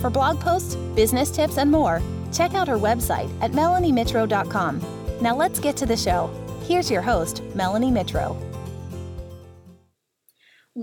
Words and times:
For 0.00 0.10
blog 0.10 0.40
posts, 0.40 0.76
business 0.94 1.30
tips, 1.30 1.58
and 1.58 1.70
more, 1.70 2.02
check 2.32 2.54
out 2.54 2.68
her 2.68 2.78
website 2.78 3.30
at 3.40 3.52
melaniemitro.com. 3.52 4.80
Now 5.20 5.36
let's 5.36 5.60
get 5.60 5.76
to 5.78 5.86
the 5.86 5.96
show. 5.96 6.30
Here's 6.62 6.90
your 6.90 7.02
host, 7.02 7.42
Melanie 7.54 7.90
Mitro. 7.90 8.49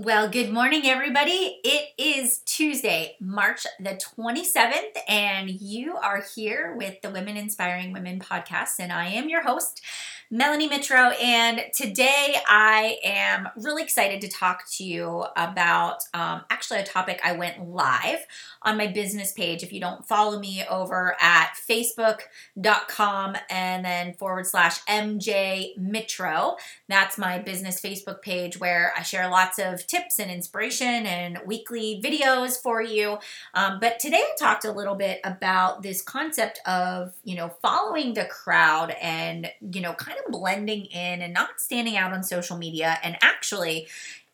Well, 0.00 0.28
good 0.28 0.52
morning, 0.52 0.82
everybody. 0.84 1.58
It 1.64 1.88
is 1.98 2.38
Tuesday, 2.46 3.16
March 3.18 3.66
the 3.80 4.00
27th, 4.16 4.96
and 5.08 5.50
you 5.50 5.96
are 5.96 6.22
here 6.36 6.76
with 6.76 7.02
the 7.02 7.10
Women 7.10 7.36
Inspiring 7.36 7.92
Women 7.92 8.20
podcast, 8.20 8.78
and 8.78 8.92
I 8.92 9.08
am 9.08 9.28
your 9.28 9.42
host. 9.42 9.82
Melanie 10.30 10.68
Mitro, 10.68 11.18
and 11.22 11.64
today 11.72 12.36
I 12.46 12.98
am 13.02 13.48
really 13.56 13.82
excited 13.82 14.20
to 14.20 14.28
talk 14.28 14.64
to 14.72 14.84
you 14.84 15.24
about 15.36 16.02
um, 16.12 16.42
actually 16.50 16.80
a 16.80 16.84
topic 16.84 17.18
I 17.24 17.32
went 17.32 17.66
live 17.66 18.26
on 18.60 18.76
my 18.76 18.88
business 18.88 19.32
page. 19.32 19.62
If 19.62 19.72
you 19.72 19.80
don't 19.80 20.06
follow 20.06 20.38
me 20.38 20.64
over 20.68 21.16
at 21.18 21.54
facebook.com 21.66 23.36
and 23.48 23.82
then 23.82 24.12
forward 24.14 24.46
slash 24.46 24.84
MJ 24.84 25.78
Mitro, 25.78 26.58
that's 26.88 27.16
my 27.16 27.38
business 27.38 27.80
Facebook 27.80 28.20
page 28.20 28.60
where 28.60 28.92
I 28.98 29.02
share 29.02 29.30
lots 29.30 29.58
of 29.58 29.86
tips 29.88 30.20
and 30.20 30.30
inspiration 30.30 31.06
and 31.06 31.40
weekly 31.44 32.00
videos 32.04 32.60
for 32.60 32.80
you. 32.80 33.18
Um, 33.54 33.78
but 33.80 33.98
today 33.98 34.20
I 34.20 34.36
talked 34.38 34.64
a 34.64 34.72
little 34.72 34.94
bit 34.94 35.20
about 35.24 35.82
this 35.82 36.02
concept 36.02 36.60
of, 36.66 37.14
you 37.24 37.34
know, 37.34 37.48
following 37.60 38.14
the 38.14 38.26
crowd 38.26 38.94
and, 39.02 39.50
you 39.72 39.80
know, 39.80 39.94
kind 39.94 40.18
of 40.24 40.30
blending 40.30 40.84
in 40.86 41.22
and 41.22 41.34
not 41.34 41.58
standing 41.58 41.96
out 41.96 42.12
on 42.12 42.22
social 42.22 42.56
media 42.56 42.98
and 43.02 43.16
actually 43.22 43.88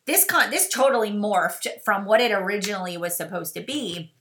this 0.06 0.24
con 0.24 0.50
this 0.50 0.68
totally 0.68 1.10
morphed 1.10 1.66
from 1.82 2.04
what 2.04 2.20
it 2.20 2.30
originally 2.30 2.98
was 2.98 3.16
supposed 3.16 3.54
to 3.54 3.62
be 3.62 4.12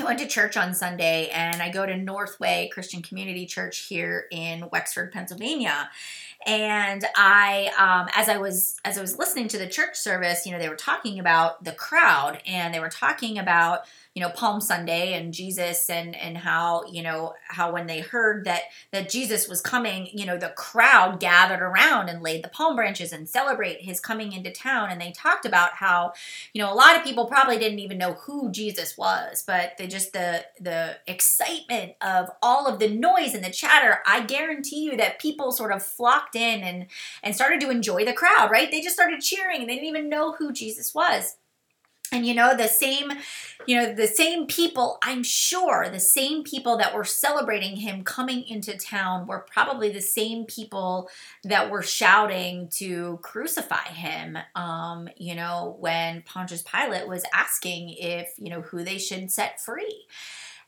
I 0.00 0.04
went 0.04 0.20
to 0.20 0.28
church 0.28 0.56
on 0.56 0.74
Sunday 0.74 1.28
and 1.30 1.60
I 1.60 1.70
go 1.70 1.84
to 1.84 1.96
Northway 1.96 2.70
Christian 2.72 3.02
Community 3.02 3.46
Church 3.46 3.78
here 3.88 4.26
in 4.30 4.68
Wexford, 4.70 5.10
Pennsylvania. 5.10 5.90
And 6.46 7.04
I, 7.16 7.70
um, 7.76 8.08
as 8.14 8.28
I 8.28 8.38
was 8.38 8.76
as 8.84 8.96
I 8.96 9.00
was 9.00 9.18
listening 9.18 9.48
to 9.48 9.58
the 9.58 9.66
church 9.66 9.96
service, 9.96 10.46
you 10.46 10.52
know, 10.52 10.58
they 10.58 10.68
were 10.68 10.76
talking 10.76 11.18
about 11.18 11.64
the 11.64 11.72
crowd 11.72 12.40
and 12.46 12.72
they 12.72 12.80
were 12.80 12.88
talking 12.88 13.38
about 13.38 13.82
you 14.18 14.24
know 14.24 14.30
Palm 14.30 14.60
Sunday 14.60 15.14
and 15.14 15.32
Jesus 15.32 15.88
and 15.88 16.16
and 16.16 16.36
how 16.36 16.84
you 16.90 17.04
know 17.04 17.34
how 17.46 17.72
when 17.72 17.86
they 17.86 18.00
heard 18.00 18.46
that 18.46 18.62
that 18.90 19.08
Jesus 19.08 19.48
was 19.48 19.60
coming, 19.60 20.08
you 20.12 20.26
know 20.26 20.36
the 20.36 20.48
crowd 20.56 21.20
gathered 21.20 21.62
around 21.62 22.08
and 22.08 22.20
laid 22.20 22.42
the 22.42 22.48
palm 22.48 22.74
branches 22.74 23.12
and 23.12 23.28
celebrate 23.28 23.82
his 23.82 24.00
coming 24.00 24.32
into 24.32 24.50
town. 24.50 24.90
And 24.90 25.00
they 25.00 25.12
talked 25.12 25.46
about 25.46 25.74
how 25.74 26.14
you 26.52 26.60
know 26.60 26.72
a 26.72 26.74
lot 26.74 26.96
of 26.96 27.04
people 27.04 27.26
probably 27.26 27.58
didn't 27.58 27.78
even 27.78 27.96
know 27.96 28.14
who 28.14 28.50
Jesus 28.50 28.98
was, 28.98 29.44
but 29.46 29.76
the 29.78 29.86
just 29.86 30.12
the 30.12 30.44
the 30.60 30.96
excitement 31.06 31.92
of 32.00 32.28
all 32.42 32.66
of 32.66 32.80
the 32.80 32.88
noise 32.88 33.34
and 33.34 33.44
the 33.44 33.50
chatter. 33.50 33.98
I 34.04 34.22
guarantee 34.22 34.82
you 34.82 34.96
that 34.96 35.20
people 35.20 35.52
sort 35.52 35.72
of 35.72 35.80
in 36.36 36.60
and 36.60 36.86
and 37.22 37.34
started 37.34 37.60
to 37.60 37.70
enjoy 37.70 38.04
the 38.04 38.12
crowd. 38.12 38.50
Right? 38.50 38.70
They 38.70 38.80
just 38.80 38.96
started 38.96 39.20
cheering 39.20 39.60
and 39.60 39.68
they 39.68 39.74
didn't 39.74 39.88
even 39.88 40.08
know 40.08 40.32
who 40.32 40.52
Jesus 40.52 40.94
was 40.94 41.36
and 42.12 42.26
you 42.26 42.34
know 42.34 42.56
the 42.56 42.68
same 42.68 43.12
you 43.66 43.76
know 43.76 43.92
the 43.92 44.06
same 44.06 44.46
people 44.46 44.98
i'm 45.02 45.22
sure 45.22 45.88
the 45.90 46.00
same 46.00 46.42
people 46.42 46.76
that 46.78 46.94
were 46.94 47.04
celebrating 47.04 47.76
him 47.76 48.02
coming 48.02 48.42
into 48.44 48.76
town 48.76 49.26
were 49.26 49.46
probably 49.52 49.90
the 49.90 50.00
same 50.00 50.44
people 50.44 51.08
that 51.44 51.70
were 51.70 51.82
shouting 51.82 52.68
to 52.68 53.18
crucify 53.22 53.86
him 53.88 54.38
um 54.54 55.08
you 55.16 55.34
know 55.34 55.76
when 55.80 56.22
pontius 56.22 56.62
pilate 56.62 57.08
was 57.08 57.24
asking 57.32 57.90
if 57.98 58.32
you 58.38 58.50
know 58.50 58.62
who 58.62 58.84
they 58.84 58.98
should 58.98 59.30
set 59.30 59.60
free 59.60 60.06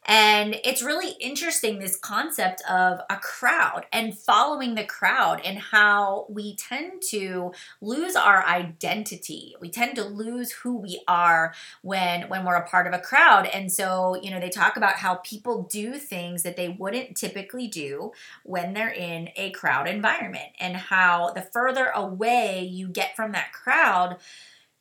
and 0.07 0.57
it's 0.65 0.83
really 0.83 1.13
interesting 1.21 1.79
this 1.79 1.97
concept 1.97 2.63
of 2.69 3.01
a 3.11 3.17
crowd 3.17 3.85
and 3.93 4.17
following 4.17 4.75
the 4.75 4.85
crowd 4.85 5.41
and 5.45 5.59
how 5.59 6.27
we 6.31 6.57
tend 6.57 7.03
to 7.11 7.53
lose 7.83 8.17
our 8.17 8.45
identity. 8.47 9.55
We 9.61 9.69
tend 9.69 9.97
to 9.97 10.05
lose 10.05 10.53
who 10.53 10.77
we 10.77 11.03
are 11.07 11.53
when 11.83 12.29
when 12.29 12.45
we're 12.45 12.55
a 12.57 12.67
part 12.67 12.87
of 12.87 12.95
a 12.95 12.99
crowd. 12.99 13.47
And 13.47 13.71
so, 13.71 14.19
you 14.23 14.31
know, 14.31 14.41
they 14.41 14.49
talk 14.49 14.77
about 14.77 14.95
how 14.95 15.17
people 15.17 15.65
do 15.65 15.95
things 15.95 16.43
that 16.45 16.57
they 16.57 16.71
wouldn't 16.71 17.17
typically 17.17 17.69
do 17.69 18.13
when 18.43 18.73
they're 18.73 18.89
in 18.89 19.29
a 19.37 19.51
crowd 19.51 19.87
environment 19.87 20.51
and 20.59 20.77
how 20.77 21.31
the 21.31 21.43
further 21.43 21.87
away 21.95 22.63
you 22.65 22.89
get 22.89 23.15
from 23.15 23.33
that 23.33 23.53
crowd, 23.53 24.17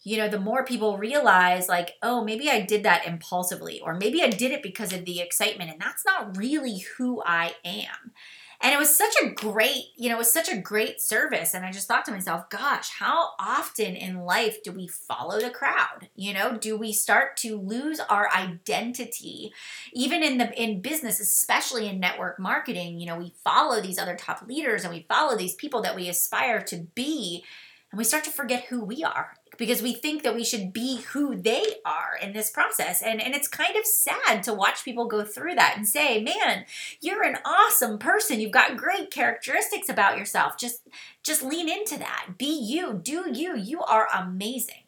you 0.03 0.17
know, 0.17 0.29
the 0.29 0.39
more 0.39 0.63
people 0.63 0.97
realize, 0.97 1.67
like, 1.67 1.95
oh, 2.01 2.23
maybe 2.23 2.49
I 2.49 2.61
did 2.61 2.83
that 2.83 3.05
impulsively, 3.05 3.81
or 3.81 3.93
maybe 3.93 4.23
I 4.23 4.29
did 4.29 4.51
it 4.51 4.63
because 4.63 4.93
of 4.93 5.05
the 5.05 5.19
excitement, 5.19 5.71
and 5.71 5.81
that's 5.81 6.05
not 6.05 6.37
really 6.37 6.85
who 6.97 7.21
I 7.25 7.53
am. 7.65 8.13
And 8.61 8.73
it 8.73 8.77
was 8.77 8.93
such 8.93 9.13
a 9.23 9.29
great, 9.29 9.85
you 9.95 10.09
know, 10.09 10.15
it 10.15 10.19
was 10.19 10.33
such 10.33 10.49
a 10.49 10.57
great 10.57 10.99
service. 10.99 11.53
And 11.53 11.65
I 11.65 11.71
just 11.71 11.87
thought 11.87 12.03
to 12.05 12.11
myself, 12.11 12.49
gosh, 12.49 12.89
how 12.89 13.29
often 13.39 13.95
in 13.95 14.25
life 14.25 14.61
do 14.63 14.73
we 14.73 14.85
follow 14.85 15.39
the 15.39 15.49
crowd? 15.49 16.09
You 16.16 16.33
know, 16.33 16.57
do 16.57 16.75
we 16.75 16.91
start 16.91 17.37
to 17.37 17.57
lose 17.57 18.01
our 18.01 18.29
identity? 18.35 19.53
Even 19.93 20.23
in 20.23 20.39
the 20.39 20.61
in 20.61 20.81
business, 20.81 21.21
especially 21.21 21.87
in 21.87 22.01
network 22.01 22.37
marketing, 22.37 22.99
you 22.99 23.07
know, 23.07 23.17
we 23.17 23.33
follow 23.45 23.79
these 23.79 23.97
other 23.97 24.17
top 24.17 24.45
leaders 24.45 24.83
and 24.83 24.93
we 24.93 25.05
follow 25.07 25.37
these 25.37 25.55
people 25.55 25.81
that 25.83 25.95
we 25.95 26.09
aspire 26.09 26.61
to 26.63 26.85
be 26.95 27.45
and 27.91 27.97
we 27.97 28.03
start 28.03 28.23
to 28.25 28.29
forget 28.29 28.66
who 28.66 28.83
we 28.83 29.03
are 29.03 29.35
because 29.59 29.81
we 29.81 29.94
think 29.94 30.24
that 30.24 30.34
we 30.34 30.44
should 30.44 30.74
be 30.74 31.02
who 31.12 31.36
they 31.36 31.64
are 31.86 32.18
in 32.20 32.34
this 32.34 32.50
process. 32.50 33.03
And, 33.03 33.22
and 33.22 33.36
it's 33.36 33.47
kind 33.47 33.75
of 33.75 33.86
sad 33.86 34.42
to 34.44 34.53
watch 34.53 34.84
people 34.84 35.06
go 35.06 35.24
through 35.24 35.56
that 35.56 35.75
and 35.78 35.88
say, 35.88 36.24
man, 36.24 36.66
you're 37.02 37.24
an 37.24 37.38
awesome 37.46 38.00
person. 38.00 38.40
You've 38.40 38.52
got 38.52 38.78
great 38.78 39.12
characteristics 39.12 39.90
about 39.90 40.18
yourself. 40.18 40.58
Just, 40.58 40.88
just 41.22 41.44
lean 41.44 41.70
into 41.70 42.00
that. 42.00 42.38
Be 42.38 42.58
you. 42.58 43.00
Do 43.03 43.30
you. 43.31 43.56
You 43.56 43.81
are 43.81 44.08
amazing 44.16 44.84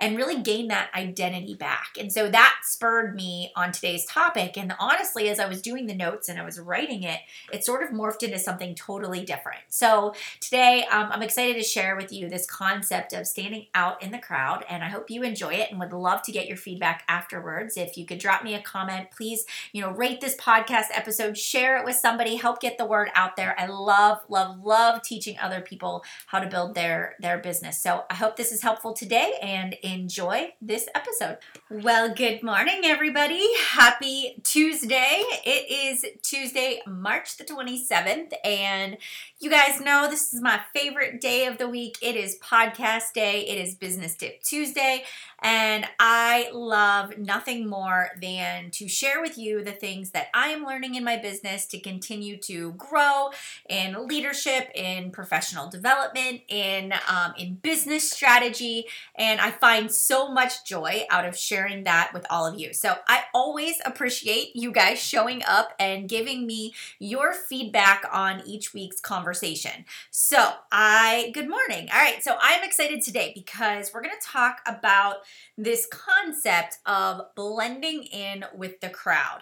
and 0.00 0.16
really 0.16 0.40
gain 0.40 0.68
that 0.68 0.90
identity 0.94 1.54
back. 1.54 1.90
And 1.98 2.12
so 2.12 2.30
that 2.30 2.60
spurred 2.64 3.14
me 3.14 3.52
on 3.54 3.72
today's 3.72 4.06
topic. 4.06 4.56
And 4.56 4.74
honestly, 4.78 5.28
as 5.28 5.38
I 5.38 5.46
was 5.46 5.60
doing 5.60 5.86
the 5.86 5.94
notes 5.94 6.28
and 6.28 6.38
I 6.38 6.44
was 6.44 6.58
writing 6.58 7.02
it, 7.02 7.20
it 7.52 7.64
sort 7.64 7.82
of 7.82 7.90
morphed 7.90 8.22
into 8.22 8.38
something 8.38 8.74
totally 8.74 9.24
different. 9.24 9.60
So 9.68 10.14
today, 10.40 10.84
um, 10.90 11.10
I'm 11.12 11.22
excited 11.22 11.54
to 11.56 11.62
share 11.62 11.96
with 11.96 12.12
you 12.12 12.28
this 12.28 12.46
concept 12.46 13.12
of 13.12 13.26
standing 13.26 13.66
out 13.74 14.02
in 14.02 14.10
the 14.10 14.18
crowd. 14.18 14.64
And 14.68 14.82
I 14.82 14.88
hope 14.88 15.10
you 15.10 15.22
enjoy 15.22 15.54
it 15.54 15.70
and 15.70 15.78
would 15.78 15.92
love 15.92 16.22
to 16.22 16.32
get 16.32 16.46
your 16.46 16.56
feedback 16.56 17.04
afterwards. 17.08 17.76
If 17.76 17.98
you 17.98 18.06
could 18.06 18.18
drop 18.18 18.42
me 18.42 18.54
a 18.54 18.62
comment, 18.62 19.10
please, 19.10 19.44
you 19.72 19.82
know, 19.82 19.90
rate 19.90 20.20
this 20.20 20.36
podcast 20.36 20.86
episode, 20.92 21.36
share 21.36 21.76
it 21.76 21.84
with 21.84 21.96
somebody, 21.96 22.36
help 22.36 22.60
get 22.60 22.78
the 22.78 22.86
word 22.86 23.10
out 23.14 23.36
there. 23.36 23.54
I 23.58 23.66
love, 23.66 24.20
love, 24.28 24.64
love 24.64 25.02
teaching 25.02 25.36
other 25.38 25.60
people 25.60 26.04
how 26.26 26.40
to 26.40 26.48
build 26.48 26.74
their 26.74 27.16
their 27.20 27.38
business. 27.38 27.78
So 27.78 28.04
I 28.10 28.14
hope 28.14 28.36
this 28.36 28.52
is 28.52 28.62
helpful 28.62 28.92
today 28.92 29.34
and 29.42 29.76
enjoy 29.92 30.54
this 30.60 30.88
episode. 30.94 31.38
Well, 31.68 32.14
good 32.14 32.42
morning, 32.42 32.82
everybody. 32.84 33.46
Happy 33.70 34.40
Tuesday. 34.42 35.22
It 35.44 35.70
is 35.70 36.04
Tuesday, 36.22 36.80
March 36.86 37.36
the 37.36 37.44
27th, 37.44 38.32
and 38.44 38.96
you 39.38 39.50
guys 39.50 39.80
know 39.80 40.08
this 40.08 40.32
is 40.32 40.42
my 40.42 40.60
favorite 40.74 41.20
day 41.20 41.46
of 41.46 41.58
the 41.58 41.68
week. 41.68 41.96
It 42.02 42.16
is 42.16 42.38
podcast 42.38 43.12
day, 43.14 43.46
it 43.46 43.58
is 43.58 43.74
business 43.74 44.14
tip 44.14 44.42
Tuesday, 44.42 45.04
and 45.42 45.86
I 45.98 46.50
love 46.52 47.16
nothing 47.18 47.68
more 47.68 48.10
than 48.20 48.70
to 48.72 48.88
share 48.88 49.20
with 49.20 49.38
you 49.38 49.64
the 49.64 49.72
things 49.72 50.10
that 50.10 50.28
I 50.34 50.48
am 50.48 50.64
learning 50.64 50.94
in 50.94 51.04
my 51.04 51.16
business 51.16 51.66
to 51.68 51.80
continue 51.80 52.36
to 52.38 52.72
grow 52.72 53.30
in 53.68 54.06
leadership, 54.06 54.70
in 54.74 55.10
professional 55.10 55.70
development, 55.70 56.42
in 56.48 56.92
um, 57.08 57.32
in 57.38 57.54
business 57.54 58.10
strategy, 58.10 58.86
and 59.14 59.40
I 59.40 59.50
find 59.50 59.79
so 59.88 60.30
much 60.30 60.64
joy 60.64 61.06
out 61.10 61.24
of 61.24 61.36
sharing 61.36 61.84
that 61.84 62.10
with 62.12 62.26
all 62.30 62.46
of 62.46 62.58
you. 62.58 62.72
So 62.72 62.96
I 63.08 63.24
always 63.34 63.76
appreciate 63.84 64.54
you 64.54 64.72
guys 64.72 64.98
showing 64.98 65.42
up 65.46 65.72
and 65.78 66.08
giving 66.08 66.46
me 66.46 66.74
your 66.98 67.32
feedback 67.32 68.04
on 68.12 68.42
each 68.46 68.74
week's 68.74 69.00
conversation. 69.00 69.84
So 70.10 70.52
I 70.70 71.30
good 71.34 71.48
morning. 71.48 71.88
All 71.92 72.00
right, 72.00 72.22
so 72.22 72.36
I'm 72.40 72.64
excited 72.64 73.02
today 73.02 73.32
because 73.34 73.92
we're 73.92 74.02
going 74.02 74.14
to 74.20 74.26
talk 74.26 74.60
about 74.66 75.16
this 75.56 75.86
concept 75.86 76.78
of 76.86 77.22
blending 77.34 78.02
in 78.04 78.44
with 78.54 78.80
the 78.80 78.90
crowd. 78.90 79.40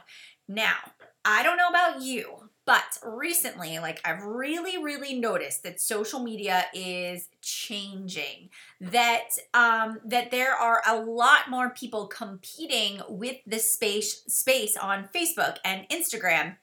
Now, 0.48 0.76
I 1.24 1.42
don't 1.42 1.58
know 1.58 1.68
about 1.68 2.00
you, 2.00 2.47
but 2.68 2.98
recently, 3.02 3.78
like 3.78 3.98
I've 4.04 4.22
really, 4.22 4.76
really 4.76 5.18
noticed 5.18 5.62
that 5.62 5.80
social 5.80 6.20
media 6.20 6.66
is 6.74 7.28
changing. 7.40 8.50
That 8.78 9.24
um, 9.54 10.00
that 10.04 10.30
there 10.30 10.52
are 10.52 10.82
a 10.86 11.00
lot 11.00 11.48
more 11.48 11.70
people 11.70 12.08
competing 12.08 13.00
with 13.08 13.36
the 13.46 13.58
space 13.58 14.22
space 14.28 14.76
on 14.76 15.08
Facebook 15.14 15.56
and 15.64 15.88
Instagram 15.88 16.56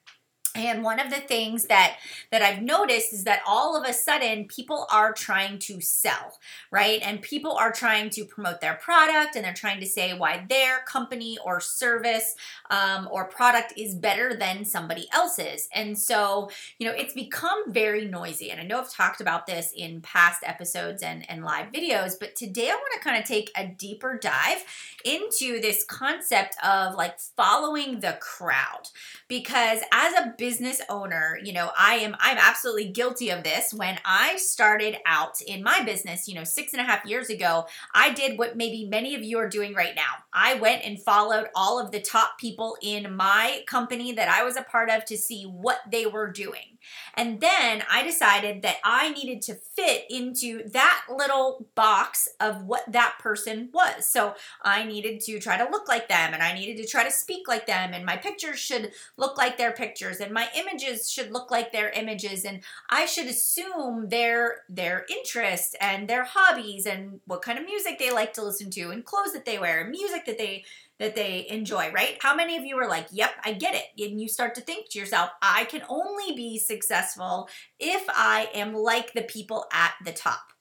and 0.55 0.83
one 0.83 0.99
of 0.99 1.09
the 1.09 1.19
things 1.19 1.65
that 1.65 1.97
that 2.31 2.41
I've 2.41 2.61
noticed 2.61 3.13
is 3.13 3.25
that 3.25 3.41
all 3.45 3.75
of 3.75 3.87
a 3.87 3.93
sudden 3.93 4.45
people 4.45 4.87
are 4.91 5.13
trying 5.13 5.59
to 5.59 5.81
sell, 5.81 6.39
right? 6.71 7.01
And 7.03 7.21
people 7.21 7.51
are 7.51 7.71
trying 7.71 8.09
to 8.11 8.25
promote 8.25 8.61
their 8.61 8.75
product 8.75 9.35
and 9.35 9.43
they're 9.43 9.53
trying 9.53 9.79
to 9.81 9.85
say 9.85 10.13
why 10.13 10.45
their 10.49 10.79
company 10.79 11.37
or 11.43 11.59
service 11.59 12.35
um, 12.71 13.07
or 13.11 13.25
product 13.25 13.73
is 13.77 13.95
better 13.95 14.33
than 14.33 14.65
somebody 14.65 15.07
else's. 15.13 15.67
And 15.73 15.97
so, 15.97 16.49
you 16.79 16.87
know, 16.87 16.93
it's 16.93 17.13
become 17.13 17.71
very 17.71 18.05
noisy. 18.05 18.51
And 18.51 18.61
I 18.61 18.63
know 18.63 18.79
I've 18.79 18.91
talked 18.91 19.21
about 19.21 19.47
this 19.47 19.73
in 19.75 20.01
past 20.01 20.43
episodes 20.45 21.03
and, 21.03 21.29
and 21.29 21.43
live 21.43 21.71
videos, 21.71 22.13
but 22.19 22.35
today 22.35 22.69
I 22.69 22.75
want 22.75 22.93
to 22.93 22.99
kind 22.99 23.21
of 23.21 23.27
take 23.27 23.51
a 23.55 23.67
deeper 23.67 24.17
dive 24.17 24.63
into 25.03 25.59
this 25.61 25.83
concept 25.83 26.55
of 26.63 26.95
like 26.95 27.19
following 27.19 27.99
the 27.99 28.17
crowd 28.19 28.89
because 29.27 29.79
as 29.91 30.13
a 30.13 30.33
business 30.45 30.79
owner, 30.89 31.39
you 31.43 31.51
know, 31.51 31.71
I 31.75 31.95
am 31.95 32.15
I'm 32.19 32.37
absolutely 32.37 32.89
guilty 32.89 33.31
of 33.31 33.43
this. 33.43 33.73
When 33.73 33.97
I 34.05 34.37
started 34.37 34.97
out 35.03 35.41
in 35.41 35.63
my 35.63 35.81
business, 35.81 36.27
you 36.27 36.35
know, 36.35 36.43
six 36.43 36.71
and 36.71 36.79
a 36.79 36.85
half 36.85 37.03
years 37.03 37.31
ago, 37.31 37.65
I 37.95 38.13
did 38.13 38.37
what 38.37 38.55
maybe 38.55 38.85
many 38.85 39.15
of 39.15 39.23
you 39.23 39.39
are 39.39 39.49
doing 39.49 39.73
right 39.73 39.95
now. 39.95 40.03
I 40.31 40.53
went 40.53 40.85
and 40.85 41.01
followed 41.01 41.47
all 41.55 41.79
of 41.79 41.89
the 41.89 41.99
top 41.99 42.37
people 42.37 42.77
in 42.83 43.15
my 43.15 43.63
company 43.65 44.11
that 44.11 44.29
I 44.29 44.43
was 44.43 44.55
a 44.55 44.61
part 44.61 44.91
of 44.91 45.03
to 45.05 45.17
see 45.17 45.45
what 45.45 45.79
they 45.89 46.05
were 46.05 46.29
doing. 46.29 46.75
And 47.15 47.39
then 47.39 47.83
I 47.89 48.03
decided 48.03 48.61
that 48.61 48.77
I 48.83 49.09
needed 49.09 49.41
to 49.43 49.55
fit 49.55 50.05
into 50.09 50.69
that 50.69 51.05
little 51.09 51.67
box 51.75 52.27
of 52.39 52.63
what 52.63 52.91
that 52.91 53.15
person 53.19 53.69
was. 53.73 54.05
So 54.05 54.35
I 54.61 54.83
needed 54.83 55.21
to 55.21 55.39
try 55.39 55.57
to 55.57 55.71
look 55.71 55.87
like 55.87 56.09
them 56.09 56.33
and 56.33 56.43
I 56.43 56.53
needed 56.53 56.77
to 56.77 56.87
try 56.87 57.03
to 57.03 57.11
speak 57.11 57.47
like 57.47 57.67
them 57.67 57.93
and 57.93 58.05
my 58.05 58.17
pictures 58.17 58.59
should 58.59 58.91
look 59.17 59.37
like 59.37 59.57
their 59.57 59.71
pictures 59.71 60.19
and 60.19 60.33
my 60.35 60.49
images 60.53 61.09
should 61.09 61.31
look 61.31 61.49
like 61.49 61.71
their 61.71 61.89
images 61.91 62.43
and 62.43 62.59
I 62.89 63.05
should 63.05 63.27
assume 63.27 64.09
their 64.09 64.63
their 64.67 65.05
interests 65.09 65.75
and 65.79 66.09
their 66.09 66.25
hobbies 66.25 66.85
and 66.85 67.21
what 67.25 67.41
kind 67.41 67.57
of 67.57 67.63
music 67.63 67.97
they 67.97 68.11
like 68.11 68.33
to 68.33 68.43
listen 68.43 68.69
to 68.71 68.89
and 68.89 69.05
clothes 69.05 69.31
that 69.31 69.45
they 69.45 69.57
wear 69.57 69.81
and 69.81 69.91
music 69.91 70.25
that 70.25 70.37
they 70.37 70.65
that 70.99 71.15
they 71.15 71.47
enjoy, 71.49 71.89
right? 71.91 72.17
How 72.19 72.35
many 72.35 72.57
of 72.57 72.65
you 72.65 72.77
are 72.77 72.89
like, 72.89 73.07
yep, 73.11 73.31
I 73.43 73.53
get 73.53 73.75
it? 73.75 73.85
And 74.01 74.19
you 74.19 74.27
start 74.27 74.55
to 74.55 74.61
think 74.61 74.89
to 74.89 74.99
yourself, 74.99 75.29
I 75.41 75.65
can 75.65 75.83
only 75.89 76.35
be 76.35 76.57
successful 76.57 77.49
if 77.79 78.03
I 78.09 78.49
am 78.53 78.73
like 78.73 79.13
the 79.13 79.23
people 79.23 79.65
at 79.73 79.93
the 80.03 80.13
top. 80.13 80.51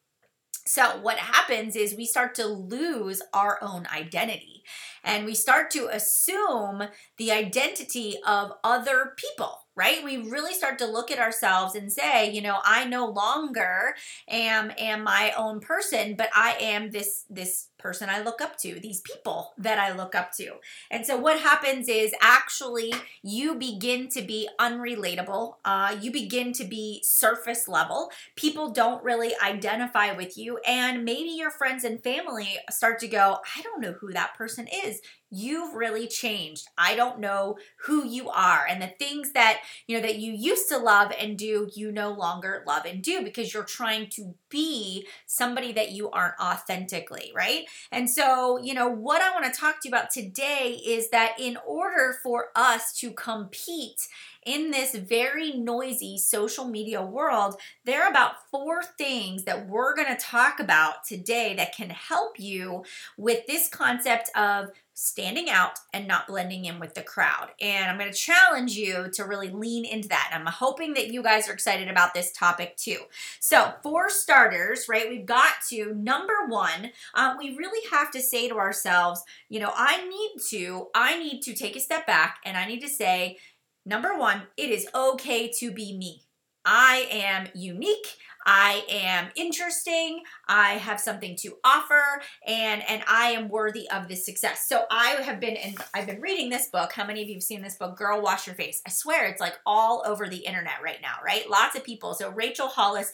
So, 0.67 0.99
what 1.03 1.19
happens 1.19 1.77
is 1.77 1.95
we 1.95 2.07
start 2.07 2.35
to 2.37 2.47
lose 2.47 3.21
our 3.35 3.59
own 3.61 3.87
identity 3.95 4.63
and 5.03 5.27
we 5.27 5.35
start 5.35 5.71
to 5.73 5.89
assume 5.89 6.85
the 7.19 7.33
identity 7.33 8.17
of 8.27 8.53
other 8.65 9.13
people 9.17 9.64
right? 9.77 10.05
We 10.05 10.17
really 10.19 10.55
start 10.55 10.79
to 10.79 10.87
look 10.87 11.11
at 11.11 11.19
ourselves 11.19 11.75
and 11.75 11.93
say 11.93 12.31
you 12.31 12.43
know 12.43 12.59
i 12.65 12.85
no 12.85 13.07
longer 13.07 13.95
am 14.29 14.73
am 14.79 15.03
my 15.03 15.33
own 15.37 15.61
person 15.61 16.15
but 16.17 16.29
i 16.35 16.57
am 16.61 16.91
this 16.91 17.25
this 17.31 17.69
person 17.85 18.09
i 18.09 18.19
look 18.23 18.41
up 18.41 18.57
to 18.57 18.81
these 18.81 19.03
people 19.03 19.53
that 19.59 19.79
i 19.79 19.93
look 19.93 20.15
up 20.15 20.33
to. 20.33 20.55
And 20.91 21.05
so 21.05 21.19
what 21.19 21.39
happens 21.39 21.87
is 21.89 22.15
actually 22.23 22.95
you 23.23 23.57
begin 23.57 24.09
to 24.17 24.23
be 24.23 24.49
unrelatable 24.59 25.57
uh, 25.67 25.95
you 26.01 26.11
begin 26.11 26.53
to 26.55 26.65
be 26.65 27.01
surface 27.05 27.69
level. 27.69 28.11
People 28.37 28.71
don't 28.71 29.05
really 29.05 29.33
identify 29.45 30.13
with 30.13 30.39
you 30.39 30.59
and 30.67 31.05
maybe 31.05 31.31
your 31.31 31.51
friends 31.51 31.85
and 31.85 32.03
family 32.03 32.49
start 32.71 32.99
to 33.01 33.09
go 33.09 33.39
i 33.57 33.61
don't 33.61 33.83
know 33.83 33.93
who 34.01 34.13
that 34.13 34.35
person 34.35 34.67
is. 34.85 35.03
You've 35.37 35.75
really 35.75 36.07
changed. 36.07 36.69
I 36.79 36.95
don't 36.95 37.19
know 37.19 37.59
who 37.87 38.07
you 38.07 38.31
are. 38.31 38.65
And 38.69 38.81
the 38.81 38.93
things 39.01 39.33
that, 39.33 39.63
you 39.89 39.97
know, 39.97 40.03
that 40.07 40.19
you 40.19 40.33
used 40.33 40.69
to 40.69 40.79
love 40.79 41.13
and 41.21 41.37
do, 41.37 41.69
you 41.75 41.91
no 41.91 42.13
longer 42.13 42.63
love 42.69 42.85
and 42.85 43.03
do 43.03 43.25
because 43.25 43.53
you're 43.53 43.65
trying 43.65 44.09
to 44.11 44.37
be 44.55 45.05
somebody 45.27 45.73
that 45.73 45.91
you 45.91 46.09
aren't 46.11 46.39
authentically, 46.41 47.33
right? 47.35 47.65
And 47.91 48.09
so, 48.09 48.57
you 48.63 48.73
know, 48.73 48.89
what 48.89 49.21
I 49.21 49.33
want 49.33 49.53
to 49.53 49.61
talk 49.61 49.83
to 49.83 49.89
you 49.89 49.91
about 49.93 50.11
today 50.11 50.81
is 50.87 51.11
that 51.11 51.33
in 51.41 51.59
order 51.67 52.19
for 52.23 52.51
us 52.55 52.93
to 53.01 53.11
compete 53.11 54.07
in 54.47 54.71
this 54.71 54.95
very 54.95 55.53
noisy 55.55 56.19
social 56.19 56.67
media 56.67 57.03
world, 57.03 57.57
there 57.85 58.05
are 58.05 58.11
about 58.11 58.49
four 58.51 58.85
things 58.97 59.43
that 59.45 59.67
we're 59.69 59.97
going 59.97 60.15
to 60.15 60.23
talk 60.23 60.61
about 60.61 61.05
today 61.05 61.55
that 61.57 61.75
can 61.75 61.91
help 61.91 62.39
you 62.39 62.85
with 63.17 63.45
this 63.47 63.69
concept 63.69 64.31
of 64.37 64.69
standing 64.95 65.51
out 65.51 65.73
and 65.93 66.07
not 66.07 66.27
blending 66.27 66.65
in 66.65 66.79
with 66.79 66.95
the 66.95 67.03
crowd. 67.03 67.51
And 67.61 67.91
I'm 67.91 67.99
going 67.99 68.11
to 68.11 68.17
challenge 68.17 68.77
you 68.77 69.11
to 69.15 69.25
really 69.25 69.51
lean 69.51 69.85
into 69.85 70.09
that. 70.09 70.31
And 70.33 70.41
I'm 70.41 70.53
hoping 70.53 70.95
that 70.95 71.09
you 71.09 71.23
guys 71.23 71.49
are 71.49 71.53
excited 71.53 71.89
about 71.89 72.15
this 72.15 72.33
topic 72.33 72.77
too. 72.77 72.99
So, 73.41 73.75
for 73.83 74.09
starters, 74.09 74.87
right, 74.89 75.09
we've 75.09 75.27
got 75.27 75.55
to 75.71 75.95
number 75.95 76.47
one, 76.49 76.93
uh, 77.15 77.35
we 77.39 77.57
really 77.57 77.87
have 77.91 78.11
to 78.13 78.21
say 78.21 78.49
to 78.49 78.57
ourselves, 78.57 79.23
you 79.49 79.61
know, 79.61 79.73
I 79.75 80.09
need 80.09 80.41
to, 80.51 80.89
I 80.95 81.19
need 81.19 81.43
to 81.43 81.55
take 81.55 81.77
a 81.77 81.81
step 81.81 82.07
back 82.07 82.39
and 82.45 82.57
I 82.57 82.67
need 82.67 82.81
to 82.81 82.89
say, 82.89 83.39
Number 83.87 84.17
one, 84.17 84.45
it 84.57 84.71
is 84.71 84.89
okay 84.95 85.51
to 85.59 85.71
be 85.71 85.97
me. 85.97 86.23
I 86.65 87.07
am 87.11 87.49
unique. 87.55 88.17
I 88.45 88.85
am 88.91 89.29
interesting. 89.37 90.23
I 90.49 90.73
have 90.75 91.01
something 91.01 91.37
to 91.37 91.57
offer, 91.65 92.23
and 92.47 92.83
and 92.89 93.03
I 93.09 93.31
am 93.31 93.49
worthy 93.49 93.89
of 93.91 94.09
this 94.09 94.25
success. 94.25 94.67
So 94.69 94.85
I 94.91 95.17
have 95.23 95.41
been 95.41 95.57
and 95.57 95.77
I've 95.95 96.07
been 96.07 96.21
reading 96.21 96.51
this 96.51 96.69
book. 96.69 96.93
How 96.93 97.07
many 97.07 97.23
of 97.23 97.29
you 97.29 97.37
have 97.37 97.43
seen 97.43 97.63
this 97.63 97.77
book, 97.77 97.97
Girl 97.97 98.21
Wash 98.21 98.47
Your 98.47 98.57
Face? 98.57 98.83
I 98.87 98.91
swear 98.91 99.27
it's 99.27 99.41
like 99.41 99.59
all 99.65 100.03
over 100.07 100.29
the 100.29 100.39
internet 100.39 100.83
right 100.83 101.01
now, 101.01 101.15
right? 101.25 101.49
Lots 101.49 101.77
of 101.77 101.85
people. 101.85 102.15
So 102.15 102.31
Rachel 102.31 102.69
Hollis 102.69 103.13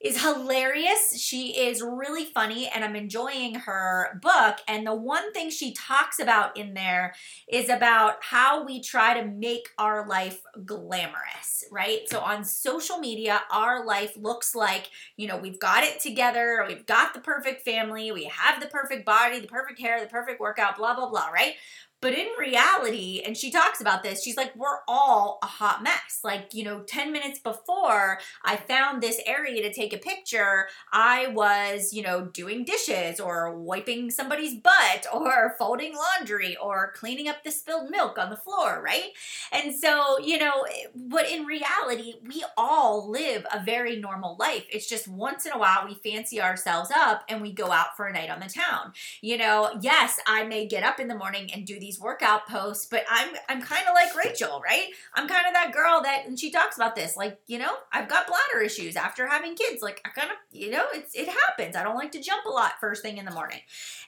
is 0.00 0.22
hilarious. 0.22 1.20
She 1.20 1.58
is 1.58 1.82
really 1.82 2.24
funny, 2.24 2.68
and 2.68 2.82
I'm 2.84 2.96
enjoying 2.96 3.54
her 3.54 4.18
book. 4.22 4.58
And 4.66 4.86
the 4.86 4.94
one 4.94 5.32
thing 5.32 5.50
she 5.50 5.74
talks 5.74 6.18
about 6.18 6.56
in 6.56 6.72
there 6.74 7.14
is 7.46 7.68
about 7.68 8.14
how 8.22 8.64
we 8.64 8.80
try 8.80 9.20
to 9.20 9.26
make 9.26 9.68
our 9.78 10.08
life 10.08 10.40
glamorous, 10.64 11.64
right? 11.70 12.08
So 12.08 12.20
on 12.20 12.44
social 12.44 12.98
media, 12.98 13.42
our 13.50 13.84
life 13.84 14.16
looks 14.16 14.54
like, 14.54 14.90
you 15.16 15.28
know, 15.28 15.36
we've 15.36 15.60
got 15.60 15.84
it 15.84 16.00
together, 16.00 16.64
we've 16.66 16.86
got 16.86 17.12
the 17.12 17.20
perfect 17.20 17.62
family, 17.62 18.10
we 18.10 18.24
have 18.24 18.60
the 18.60 18.68
perfect 18.68 19.04
body, 19.04 19.40
the 19.40 19.48
perfect 19.48 19.80
hair, 19.80 20.00
the 20.00 20.06
perfect 20.06 20.40
workout, 20.40 20.76
blah, 20.78 20.94
blah, 20.94 21.10
blah, 21.10 21.28
right? 21.28 21.54
But 22.00 22.14
in 22.14 22.28
reality, 22.38 23.22
and 23.24 23.36
she 23.36 23.50
talks 23.50 23.80
about 23.80 24.02
this, 24.02 24.22
she's 24.22 24.36
like, 24.36 24.56
we're 24.56 24.78
all 24.88 25.38
a 25.42 25.46
hot 25.46 25.82
mess. 25.82 26.20
Like, 26.24 26.54
you 26.54 26.64
know, 26.64 26.80
10 26.80 27.12
minutes 27.12 27.38
before 27.38 28.18
I 28.42 28.56
found 28.56 29.02
this 29.02 29.20
area 29.26 29.62
to 29.62 29.72
take 29.72 29.92
a 29.92 29.98
picture, 29.98 30.68
I 30.92 31.26
was, 31.28 31.92
you 31.92 32.02
know, 32.02 32.22
doing 32.22 32.64
dishes 32.64 33.20
or 33.20 33.54
wiping 33.54 34.10
somebody's 34.10 34.54
butt 34.54 35.06
or 35.12 35.54
folding 35.58 35.94
laundry 35.94 36.56
or 36.56 36.92
cleaning 36.96 37.28
up 37.28 37.44
the 37.44 37.50
spilled 37.50 37.90
milk 37.90 38.18
on 38.18 38.30
the 38.30 38.36
floor, 38.36 38.82
right? 38.82 39.10
And 39.52 39.74
so, 39.74 40.18
you 40.20 40.38
know, 40.38 40.64
but 40.94 41.28
in 41.28 41.44
reality, 41.44 42.14
we 42.26 42.44
all 42.56 43.10
live 43.10 43.44
a 43.52 43.62
very 43.62 43.96
normal 43.96 44.36
life. 44.38 44.64
It's 44.70 44.88
just 44.88 45.06
once 45.06 45.44
in 45.44 45.52
a 45.52 45.58
while 45.58 45.86
we 45.86 45.94
fancy 45.94 46.40
ourselves 46.40 46.90
up 46.94 47.24
and 47.28 47.42
we 47.42 47.52
go 47.52 47.70
out 47.70 47.96
for 47.96 48.06
a 48.06 48.12
night 48.12 48.30
on 48.30 48.40
the 48.40 48.46
town. 48.46 48.92
You 49.20 49.36
know, 49.36 49.70
yes, 49.82 50.18
I 50.26 50.44
may 50.44 50.66
get 50.66 50.82
up 50.82 50.98
in 50.98 51.08
the 51.08 51.14
morning 51.14 51.52
and 51.52 51.66
do 51.66 51.78
these 51.78 51.89
these 51.90 52.00
workout 52.00 52.46
posts, 52.46 52.86
but 52.86 53.04
I'm 53.10 53.34
I'm 53.48 53.60
kind 53.60 53.82
of 53.88 53.94
like 53.94 54.14
Rachel, 54.14 54.62
right? 54.64 54.86
I'm 55.14 55.26
kind 55.26 55.46
of 55.46 55.54
that 55.54 55.72
girl 55.72 56.00
that 56.02 56.24
and 56.24 56.38
she 56.38 56.52
talks 56.52 56.76
about 56.76 56.94
this 56.94 57.16
like, 57.16 57.40
you 57.48 57.58
know, 57.58 57.72
I've 57.92 58.08
got 58.08 58.28
bladder 58.28 58.64
issues 58.64 58.94
after 58.94 59.26
having 59.26 59.56
kids. 59.56 59.82
Like 59.82 60.00
I 60.04 60.10
kind 60.10 60.30
of, 60.30 60.36
you 60.52 60.70
know, 60.70 60.86
it's 60.92 61.16
it 61.16 61.28
happens. 61.28 61.74
I 61.74 61.82
don't 61.82 61.96
like 61.96 62.12
to 62.12 62.20
jump 62.22 62.44
a 62.46 62.50
lot 62.50 62.74
first 62.80 63.02
thing 63.02 63.18
in 63.18 63.24
the 63.24 63.32
morning. 63.32 63.58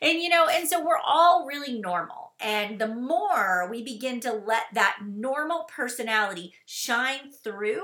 And 0.00 0.20
you 0.20 0.28
know, 0.28 0.46
and 0.46 0.68
so 0.68 0.84
we're 0.84 1.00
all 1.04 1.44
really 1.44 1.80
normal. 1.80 2.34
And 2.40 2.78
the 2.78 2.88
more 2.88 3.68
we 3.68 3.82
begin 3.82 4.20
to 4.20 4.32
let 4.32 4.66
that 4.74 4.98
normal 5.04 5.64
personality 5.64 6.54
shine 6.64 7.32
through, 7.32 7.82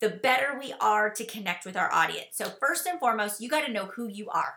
the 0.00 0.08
better 0.08 0.58
we 0.60 0.74
are 0.80 1.10
to 1.10 1.24
connect 1.24 1.64
with 1.64 1.76
our 1.76 1.92
audience. 1.92 2.30
So 2.32 2.46
first 2.46 2.86
and 2.86 2.98
foremost, 2.98 3.40
you 3.40 3.48
got 3.48 3.64
to 3.64 3.72
know 3.72 3.86
who 3.86 4.08
you 4.08 4.28
are 4.28 4.56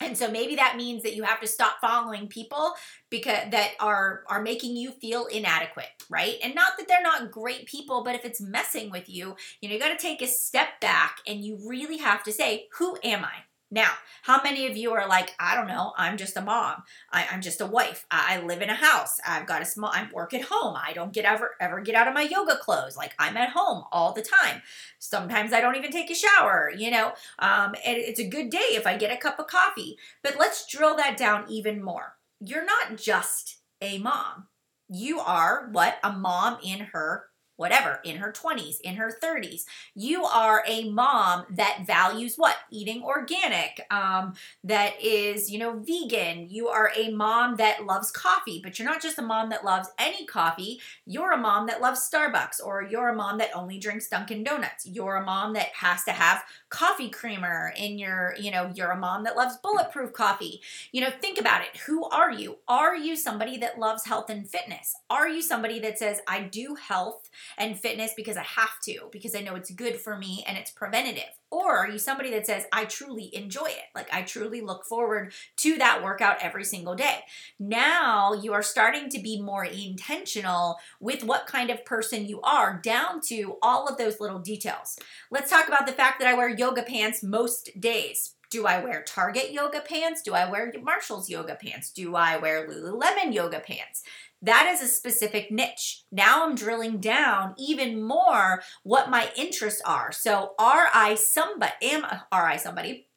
and 0.00 0.16
so 0.16 0.30
maybe 0.30 0.56
that 0.56 0.76
means 0.76 1.02
that 1.02 1.14
you 1.14 1.22
have 1.22 1.40
to 1.40 1.46
stop 1.46 1.76
following 1.80 2.26
people 2.26 2.72
because 3.10 3.50
that 3.50 3.72
are 3.80 4.24
are 4.28 4.42
making 4.42 4.76
you 4.76 4.90
feel 4.90 5.26
inadequate, 5.26 5.86
right? 6.10 6.36
And 6.42 6.54
not 6.54 6.72
that 6.78 6.88
they're 6.88 7.02
not 7.02 7.30
great 7.30 7.66
people, 7.66 8.02
but 8.02 8.14
if 8.14 8.24
it's 8.24 8.40
messing 8.40 8.90
with 8.90 9.08
you, 9.08 9.36
you 9.60 9.68
know, 9.68 9.74
you 9.74 9.80
got 9.80 9.96
to 9.96 9.96
take 9.96 10.20
a 10.22 10.26
step 10.26 10.80
back 10.80 11.18
and 11.26 11.44
you 11.44 11.58
really 11.66 11.98
have 11.98 12.22
to 12.24 12.32
say, 12.32 12.66
who 12.78 12.98
am 13.04 13.24
I? 13.24 13.44
Now, 13.74 13.90
how 14.22 14.40
many 14.40 14.68
of 14.68 14.76
you 14.76 14.92
are 14.92 15.08
like, 15.08 15.34
I 15.40 15.56
don't 15.56 15.66
know, 15.66 15.92
I'm 15.96 16.16
just 16.16 16.36
a 16.36 16.40
mom. 16.40 16.84
I, 17.10 17.24
am 17.24 17.40
just 17.40 17.60
a 17.60 17.66
wife. 17.66 18.06
I, 18.08 18.36
I, 18.36 18.44
live 18.44 18.62
in 18.62 18.70
a 18.70 18.74
house. 18.74 19.18
I've 19.26 19.48
got 19.48 19.62
a 19.62 19.64
small, 19.64 19.90
I 19.92 20.08
work 20.12 20.32
at 20.32 20.42
home. 20.42 20.76
I 20.76 20.92
don't 20.92 21.12
get 21.12 21.24
ever, 21.24 21.56
ever 21.60 21.80
get 21.80 21.96
out 21.96 22.06
of 22.06 22.14
my 22.14 22.22
yoga 22.22 22.56
clothes. 22.56 22.96
Like 22.96 23.14
I'm 23.18 23.36
at 23.36 23.48
home 23.48 23.82
all 23.90 24.12
the 24.12 24.22
time. 24.22 24.62
Sometimes 25.00 25.52
I 25.52 25.60
don't 25.60 25.74
even 25.74 25.90
take 25.90 26.08
a 26.08 26.14
shower, 26.14 26.70
you 26.76 26.88
know, 26.92 27.14
um, 27.40 27.74
and 27.84 27.96
it's 27.96 28.20
a 28.20 28.28
good 28.28 28.48
day 28.48 28.58
if 28.58 28.86
I 28.86 28.96
get 28.96 29.12
a 29.12 29.20
cup 29.20 29.40
of 29.40 29.48
coffee. 29.48 29.98
But 30.22 30.36
let's 30.38 30.68
drill 30.68 30.94
that 30.98 31.16
down 31.16 31.46
even 31.50 31.82
more. 31.82 32.14
You're 32.38 32.64
not 32.64 32.96
just 32.96 33.58
a 33.82 33.98
mom. 33.98 34.46
You 34.88 35.18
are 35.18 35.68
what? 35.72 35.98
A 36.04 36.12
mom 36.12 36.58
in 36.62 36.78
her 36.92 37.24
whatever, 37.56 38.00
in 38.04 38.16
her 38.16 38.32
20s, 38.32 38.80
in 38.80 38.96
her 38.96 39.16
30s. 39.22 39.64
You 39.94 40.24
are 40.24 40.64
a 40.66 40.90
mom 40.90 41.44
that 41.50 41.84
values 41.86 42.34
what? 42.36 42.56
Eating 42.70 43.02
organic, 43.02 43.80
um, 43.90 44.34
that 44.64 45.00
is, 45.02 45.50
you 45.50 45.58
know, 45.58 45.78
vegan. 45.78 46.48
You 46.50 46.68
are 46.68 46.90
a 46.96 47.10
mom 47.10 47.56
that 47.56 47.86
loves 47.86 48.10
coffee, 48.10 48.60
but 48.62 48.78
you're 48.78 48.88
not 48.88 49.02
just 49.02 49.18
a 49.18 49.22
mom 49.22 49.50
that 49.50 49.64
loves 49.64 49.88
any 49.98 50.26
coffee. 50.26 50.80
You're 51.06 51.32
a 51.32 51.38
mom 51.38 51.66
that 51.68 51.80
loves 51.80 52.08
Starbucks, 52.08 52.64
or 52.64 52.82
you're 52.82 53.08
a 53.08 53.14
mom 53.14 53.38
that 53.38 53.50
only 53.54 53.78
drinks 53.78 54.08
Dunkin' 54.08 54.44
Donuts. 54.44 54.86
You're 54.86 55.16
a 55.16 55.24
mom 55.24 55.52
that 55.54 55.68
has 55.74 56.04
to 56.04 56.12
have 56.12 56.42
coffee 56.68 57.10
creamer 57.10 57.72
in 57.76 57.98
your, 57.98 58.34
you 58.38 58.50
know, 58.50 58.70
you're 58.74 58.90
a 58.90 58.98
mom 58.98 59.24
that 59.24 59.36
loves 59.36 59.56
bulletproof 59.58 60.12
coffee. 60.12 60.60
You 60.92 61.02
know, 61.02 61.10
think 61.10 61.38
about 61.38 61.62
it. 61.62 61.76
Who 61.86 62.04
are 62.06 62.32
you? 62.32 62.58
Are 62.66 62.96
you 62.96 63.16
somebody 63.16 63.56
that 63.58 63.78
loves 63.78 64.04
health 64.04 64.30
and 64.30 64.48
fitness? 64.48 64.96
Are 65.08 65.28
you 65.28 65.42
somebody 65.42 65.78
that 65.80 65.98
says, 65.98 66.20
I 66.26 66.42
do 66.42 66.74
health 66.74 67.30
and 67.58 67.78
fitness 67.78 68.12
because 68.16 68.36
I 68.36 68.42
have 68.42 68.80
to, 68.84 69.08
because 69.12 69.34
I 69.34 69.40
know 69.40 69.54
it's 69.54 69.70
good 69.70 69.96
for 69.96 70.16
me 70.16 70.44
and 70.46 70.56
it's 70.56 70.70
preventative? 70.70 71.30
Or 71.50 71.76
are 71.76 71.88
you 71.88 71.98
somebody 71.98 72.30
that 72.30 72.46
says, 72.46 72.64
I 72.72 72.84
truly 72.84 73.34
enjoy 73.34 73.66
it? 73.66 73.84
Like, 73.94 74.12
I 74.12 74.22
truly 74.22 74.60
look 74.60 74.84
forward 74.84 75.32
to 75.58 75.76
that 75.78 76.02
workout 76.02 76.38
every 76.40 76.64
single 76.64 76.96
day. 76.96 77.20
Now 77.60 78.32
you 78.32 78.52
are 78.52 78.62
starting 78.62 79.08
to 79.10 79.20
be 79.20 79.40
more 79.40 79.64
intentional 79.64 80.76
with 80.98 81.22
what 81.22 81.46
kind 81.46 81.70
of 81.70 81.84
person 81.84 82.26
you 82.26 82.40
are, 82.42 82.80
down 82.82 83.20
to 83.28 83.56
all 83.62 83.86
of 83.86 83.98
those 83.98 84.18
little 84.18 84.40
details. 84.40 84.98
Let's 85.30 85.50
talk 85.50 85.68
about 85.68 85.86
the 85.86 85.92
fact 85.92 86.18
that 86.18 86.28
I 86.28 86.34
wear 86.34 86.48
yoga 86.48 86.82
pants 86.82 87.22
most 87.22 87.70
days. 87.78 88.34
Do 88.50 88.66
I 88.66 88.84
wear 88.84 89.02
Target 89.02 89.52
yoga 89.52 89.80
pants? 89.80 90.22
Do 90.22 90.32
I 90.32 90.48
wear 90.48 90.72
Marshall's 90.80 91.28
yoga 91.28 91.56
pants? 91.56 91.90
Do 91.90 92.14
I 92.14 92.36
wear 92.36 92.68
Lululemon 92.68 93.32
yoga 93.34 93.58
pants? 93.58 94.04
That 94.44 94.66
is 94.74 94.82
a 94.82 94.92
specific 94.92 95.50
niche. 95.50 96.04
Now 96.12 96.44
I'm 96.44 96.54
drilling 96.54 96.98
down 96.98 97.54
even 97.56 98.02
more 98.02 98.62
what 98.82 99.08
my 99.08 99.30
interests 99.36 99.80
are. 99.86 100.12
So 100.12 100.52
are 100.58 100.88
I 100.92 101.14
somebody, 101.14 101.72
am, 101.80 102.04
are 102.30 102.46
I 102.46 102.58
somebody 102.58 103.08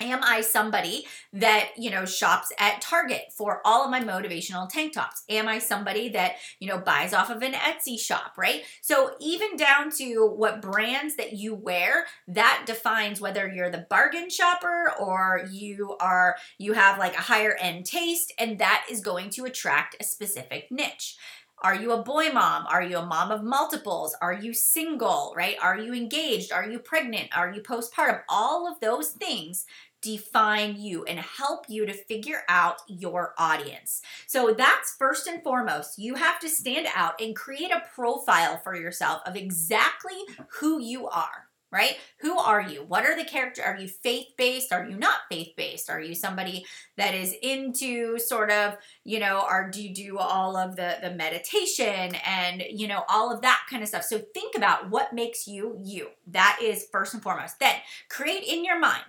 am 0.00 0.20
I 0.22 0.40
somebody 0.40 1.06
that, 1.32 1.70
you 1.76 1.90
know, 1.90 2.04
shops 2.04 2.52
at 2.58 2.80
Target 2.80 3.32
for 3.36 3.60
all 3.64 3.84
of 3.84 3.90
my 3.90 4.00
motivational 4.00 4.68
tank 4.68 4.92
tops? 4.92 5.24
Am 5.28 5.48
I 5.48 5.58
somebody 5.58 6.08
that, 6.10 6.36
you 6.58 6.68
know, 6.68 6.78
buys 6.78 7.12
off 7.12 7.30
of 7.30 7.42
an 7.42 7.52
Etsy 7.52 7.98
shop, 7.98 8.34
right? 8.36 8.62
So 8.80 9.14
even 9.20 9.56
down 9.56 9.90
to 9.98 10.26
what 10.26 10.62
brands 10.62 11.16
that 11.16 11.34
you 11.34 11.54
wear, 11.54 12.06
that 12.28 12.64
defines 12.66 13.20
whether 13.20 13.48
you're 13.48 13.70
the 13.70 13.86
bargain 13.88 14.30
shopper 14.30 14.92
or 14.98 15.46
you 15.50 15.96
are 16.00 16.36
you 16.58 16.72
have 16.72 16.98
like 16.98 17.16
a 17.16 17.22
higher 17.22 17.56
end 17.60 17.86
taste 17.86 18.32
and 18.38 18.58
that 18.58 18.86
is 18.90 19.00
going 19.00 19.30
to 19.30 19.44
attract 19.44 19.96
a 20.00 20.04
specific 20.04 20.70
niche. 20.70 21.16
Are 21.62 21.76
you 21.76 21.92
a 21.92 22.02
boy 22.02 22.30
mom? 22.30 22.66
Are 22.68 22.82
you 22.82 22.98
a 22.98 23.06
mom 23.06 23.30
of 23.30 23.44
multiples? 23.44 24.16
Are 24.20 24.32
you 24.32 24.52
single, 24.52 25.32
right? 25.36 25.56
Are 25.62 25.78
you 25.78 25.94
engaged? 25.94 26.50
Are 26.50 26.68
you 26.68 26.80
pregnant? 26.80 27.28
Are 27.36 27.52
you 27.52 27.62
postpartum? 27.62 28.22
All 28.28 28.66
of 28.66 28.80
those 28.80 29.10
things 29.10 29.64
define 30.00 30.74
you 30.76 31.04
and 31.04 31.20
help 31.20 31.66
you 31.68 31.86
to 31.86 31.92
figure 31.92 32.42
out 32.48 32.78
your 32.88 33.34
audience. 33.38 34.02
So 34.26 34.52
that's 34.52 34.96
first 34.98 35.28
and 35.28 35.40
foremost. 35.44 36.00
You 36.00 36.16
have 36.16 36.40
to 36.40 36.48
stand 36.48 36.88
out 36.96 37.20
and 37.20 37.36
create 37.36 37.70
a 37.70 37.84
profile 37.94 38.60
for 38.64 38.74
yourself 38.74 39.22
of 39.24 39.36
exactly 39.36 40.16
who 40.58 40.80
you 40.80 41.06
are 41.06 41.46
right? 41.72 41.96
Who 42.18 42.38
are 42.38 42.60
you? 42.60 42.84
What 42.86 43.06
are 43.06 43.16
the 43.16 43.24
character? 43.24 43.62
Are 43.62 43.78
you 43.78 43.88
faith 43.88 44.28
based? 44.36 44.72
Are 44.72 44.86
you 44.86 44.96
not 44.96 45.20
faith 45.30 45.54
based? 45.56 45.88
Are 45.88 46.00
you 46.00 46.14
somebody 46.14 46.66
that 46.98 47.14
is 47.14 47.34
into 47.42 48.18
sort 48.18 48.50
of, 48.50 48.76
you 49.04 49.18
know, 49.18 49.44
or 49.50 49.70
do 49.70 49.82
you 49.82 49.94
do 49.94 50.18
all 50.18 50.56
of 50.56 50.76
the 50.76 50.98
the 51.02 51.10
meditation 51.10 52.14
and 52.26 52.62
you 52.70 52.86
know 52.86 53.04
all 53.08 53.32
of 53.32 53.40
that 53.42 53.62
kind 53.68 53.82
of 53.82 53.88
stuff? 53.88 54.04
So 54.04 54.18
think 54.18 54.54
about 54.54 54.90
what 54.90 55.14
makes 55.14 55.48
you 55.48 55.80
you. 55.82 56.08
That 56.28 56.58
is 56.62 56.86
first 56.92 57.14
and 57.14 57.22
foremost. 57.22 57.58
Then 57.58 57.74
create 58.08 58.44
in 58.44 58.64
your 58.64 58.78
mind 58.78 59.04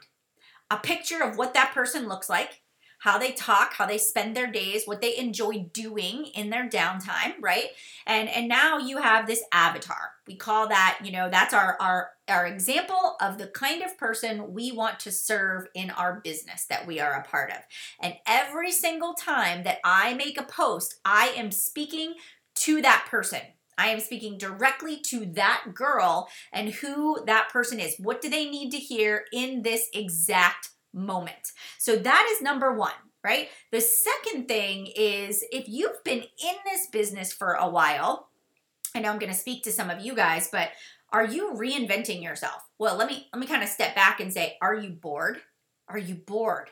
a 0.71 0.77
picture 0.77 1.21
of 1.21 1.37
what 1.37 1.53
that 1.53 1.73
person 1.73 2.07
looks 2.07 2.29
like, 2.29 2.62
how 3.03 3.17
they 3.17 3.33
talk, 3.33 3.73
how 3.73 3.85
they 3.85 3.97
spend 3.97 4.33
their 4.33 4.49
days, 4.49 4.85
what 4.85 5.01
they 5.01 5.17
enjoy 5.17 5.65
doing 5.73 6.25
in 6.35 6.49
their 6.49 6.69
downtime, 6.69 7.33
right? 7.41 7.67
And 8.07 8.29
and 8.29 8.47
now 8.47 8.77
you 8.77 8.99
have 8.99 9.27
this 9.27 9.43
avatar. 9.51 10.11
We 10.25 10.37
call 10.37 10.69
that, 10.69 10.99
you 11.03 11.11
know, 11.11 11.29
that's 11.29 11.53
our 11.53 11.75
our 11.81 12.11
our 12.29 12.47
example 12.47 13.17
of 13.19 13.37
the 13.37 13.47
kind 13.47 13.81
of 13.81 13.97
person 13.97 14.53
we 14.53 14.71
want 14.71 15.01
to 15.01 15.11
serve 15.11 15.67
in 15.75 15.89
our 15.89 16.21
business 16.21 16.65
that 16.69 16.87
we 16.87 17.01
are 17.01 17.11
a 17.11 17.27
part 17.27 17.51
of. 17.51 17.57
And 18.01 18.13
every 18.25 18.71
single 18.71 19.15
time 19.15 19.63
that 19.63 19.79
I 19.83 20.13
make 20.13 20.39
a 20.39 20.43
post, 20.43 21.01
I 21.03 21.33
am 21.35 21.51
speaking 21.51 22.13
to 22.55 22.81
that 22.83 23.07
person. 23.11 23.41
I 23.77 23.87
am 23.87 23.99
speaking 23.99 24.37
directly 24.37 24.97
to 25.07 25.25
that 25.33 25.73
girl 25.73 26.29
and 26.53 26.69
who 26.69 27.25
that 27.25 27.49
person 27.51 27.81
is. 27.81 27.95
What 27.97 28.21
do 28.21 28.29
they 28.29 28.49
need 28.49 28.69
to 28.69 28.77
hear 28.77 29.25
in 29.33 29.63
this 29.63 29.89
exact 29.93 30.69
moment? 30.93 31.51
So 31.77 31.95
that 31.95 32.29
is 32.31 32.41
number 32.41 32.73
one, 32.73 32.93
right? 33.23 33.49
The 33.71 33.81
second 33.81 34.47
thing 34.47 34.87
is 34.95 35.43
if 35.51 35.67
you've 35.67 36.03
been 36.03 36.19
in 36.19 36.55
this 36.65 36.87
business 36.87 37.33
for 37.33 37.53
a 37.53 37.69
while, 37.69 38.29
I 38.95 38.99
know 38.99 39.09
I'm 39.09 39.19
going 39.19 39.31
to 39.31 39.37
speak 39.37 39.63
to 39.63 39.71
some 39.71 39.89
of 39.89 40.05
you 40.05 40.15
guys, 40.15 40.49
but 40.51 40.69
are 41.11 41.25
you 41.25 41.53
reinventing 41.53 42.23
yourself? 42.23 42.63
Well, 42.79 42.95
let 42.95 43.07
me 43.07 43.27
let 43.33 43.39
me 43.39 43.47
kind 43.47 43.63
of 43.63 43.69
step 43.69 43.95
back 43.95 44.19
and 44.19 44.33
say, 44.33 44.57
are 44.61 44.75
you 44.75 44.89
bored? 44.89 45.39
Are 45.87 45.97
you 45.97 46.15
bored? 46.15 46.69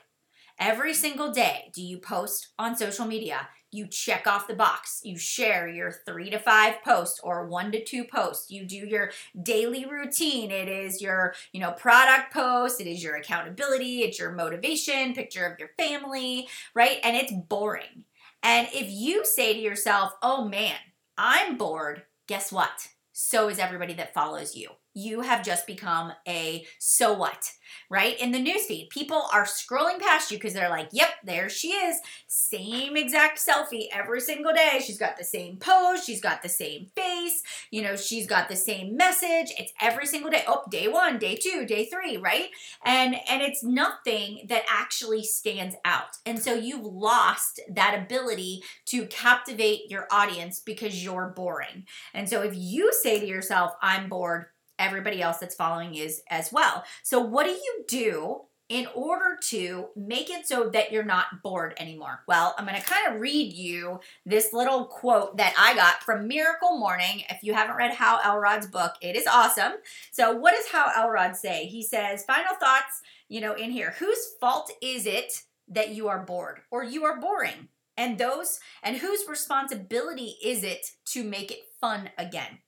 Every 0.59 0.93
single 0.93 1.31
day, 1.31 1.71
do 1.73 1.81
you 1.81 1.97
post 1.97 2.49
on 2.59 2.75
social 2.75 3.05
media? 3.05 3.47
you 3.71 3.87
check 3.87 4.27
off 4.27 4.47
the 4.47 4.53
box. 4.53 4.99
You 5.03 5.17
share 5.17 5.67
your 5.67 5.91
three 6.05 6.29
to 6.29 6.39
five 6.39 6.83
posts 6.83 7.19
or 7.23 7.47
one 7.47 7.71
to 7.71 7.83
two 7.83 8.03
posts. 8.03 8.51
You 8.51 8.65
do 8.65 8.75
your 8.75 9.11
daily 9.41 9.85
routine. 9.85 10.51
It 10.51 10.67
is 10.67 11.01
your, 11.01 11.33
you 11.53 11.61
know, 11.61 11.71
product 11.71 12.33
post. 12.33 12.81
It 12.81 12.87
is 12.87 13.01
your 13.01 13.15
accountability. 13.15 14.01
It's 14.01 14.19
your 14.19 14.33
motivation, 14.33 15.13
picture 15.13 15.45
of 15.45 15.57
your 15.57 15.69
family, 15.77 16.49
right? 16.75 16.97
And 17.03 17.15
it's 17.15 17.31
boring. 17.31 18.03
And 18.43 18.67
if 18.73 18.87
you 18.89 19.25
say 19.25 19.53
to 19.53 19.59
yourself, 19.59 20.13
oh 20.21 20.45
man, 20.47 20.75
I'm 21.17 21.57
bored, 21.57 22.03
guess 22.27 22.51
what? 22.51 22.89
So 23.13 23.49
is 23.49 23.59
everybody 23.59 23.93
that 23.93 24.13
follows 24.13 24.55
you 24.55 24.69
you 24.93 25.21
have 25.21 25.43
just 25.43 25.65
become 25.67 26.11
a 26.27 26.65
so 26.79 27.13
what, 27.13 27.51
right? 27.89 28.19
In 28.19 28.31
the 28.31 28.43
newsfeed, 28.43 28.89
people 28.89 29.23
are 29.33 29.45
scrolling 29.45 29.99
past 29.99 30.31
you 30.31 30.37
because 30.37 30.53
they're 30.53 30.69
like, 30.69 30.89
yep, 30.91 31.09
there 31.23 31.49
she 31.49 31.69
is. 31.69 31.97
Same 32.27 32.97
exact 32.97 33.39
selfie 33.39 33.87
every 33.93 34.21
single 34.21 34.53
day. 34.53 34.81
She's 34.83 34.97
got 34.97 35.17
the 35.17 35.23
same 35.23 35.57
pose, 35.57 36.03
she's 36.03 36.21
got 36.21 36.41
the 36.41 36.49
same 36.49 36.87
face, 36.95 37.43
you 37.69 37.81
know, 37.81 37.95
she's 37.95 38.27
got 38.27 38.49
the 38.49 38.55
same 38.55 38.97
message. 38.97 39.53
It's 39.57 39.73
every 39.79 40.05
single 40.05 40.31
day. 40.31 40.43
Oh, 40.47 40.63
day 40.69 40.87
one, 40.87 41.17
day 41.19 41.35
two, 41.35 41.65
day 41.65 41.85
three, 41.85 42.17
right? 42.17 42.49
And 42.85 43.15
and 43.29 43.41
it's 43.41 43.63
nothing 43.63 44.45
that 44.49 44.63
actually 44.69 45.23
stands 45.23 45.75
out. 45.85 46.17
And 46.25 46.39
so 46.39 46.53
you've 46.53 46.85
lost 46.85 47.59
that 47.69 47.97
ability 47.97 48.63
to 48.87 49.05
captivate 49.07 49.89
your 49.89 50.07
audience 50.11 50.59
because 50.59 51.03
you're 51.03 51.33
boring. 51.35 51.85
And 52.13 52.29
so 52.29 52.41
if 52.41 52.53
you 52.55 52.91
say 52.93 53.19
to 53.19 53.25
yourself, 53.25 53.73
I'm 53.81 54.09
bored, 54.09 54.45
everybody 54.81 55.21
else 55.21 55.37
that's 55.37 55.55
following 55.55 55.95
is 55.95 56.21
as 56.29 56.51
well. 56.51 56.83
So, 57.03 57.19
what 57.19 57.45
do 57.45 57.51
you 57.51 57.85
do 57.87 58.41
in 58.71 58.87
order 58.95 59.37
to 59.41 59.89
make 59.97 60.29
it 60.29 60.47
so 60.47 60.69
that 60.69 60.93
you're 60.93 61.03
not 61.03 61.43
bored 61.43 61.73
anymore? 61.77 62.23
Well, 62.25 62.55
I'm 62.57 62.65
going 62.65 62.79
to 62.79 62.87
kind 62.87 63.13
of 63.13 63.19
read 63.19 63.51
you 63.51 63.99
this 64.25 64.53
little 64.53 64.85
quote 64.85 65.35
that 65.35 65.53
I 65.59 65.75
got 65.75 66.01
from 66.03 66.27
Miracle 66.27 66.77
Morning. 66.77 67.23
If 67.29 67.43
you 67.43 67.53
haven't 67.53 67.75
read 67.75 67.91
Hal 67.91 68.21
Elrod's 68.23 68.67
book, 68.67 68.93
it 69.01 69.17
is 69.17 69.27
awesome. 69.27 69.73
So, 70.11 70.31
what 70.35 70.55
does 70.55 70.67
Hal 70.67 70.91
Elrod 70.95 71.35
say? 71.35 71.65
He 71.65 71.83
says, 71.83 72.23
Final 72.23 72.55
thoughts, 72.55 73.01
you 73.27 73.41
know, 73.41 73.53
in 73.53 73.71
here. 73.71 73.95
Whose 73.99 74.35
fault 74.39 74.71
is 74.81 75.05
it 75.05 75.43
that 75.67 75.89
you 75.89 76.07
are 76.07 76.23
bored 76.23 76.61
or 76.71 76.83
you 76.83 77.03
are 77.03 77.19
boring? 77.19 77.67
And 77.97 78.17
those, 78.17 78.59
and 78.81 78.97
whose 78.97 79.27
responsibility 79.27 80.37
is 80.41 80.63
it 80.63 80.91
to 81.07 81.23
make 81.23 81.51
it 81.51 81.59
fun 81.79 82.09
again? 82.17 82.59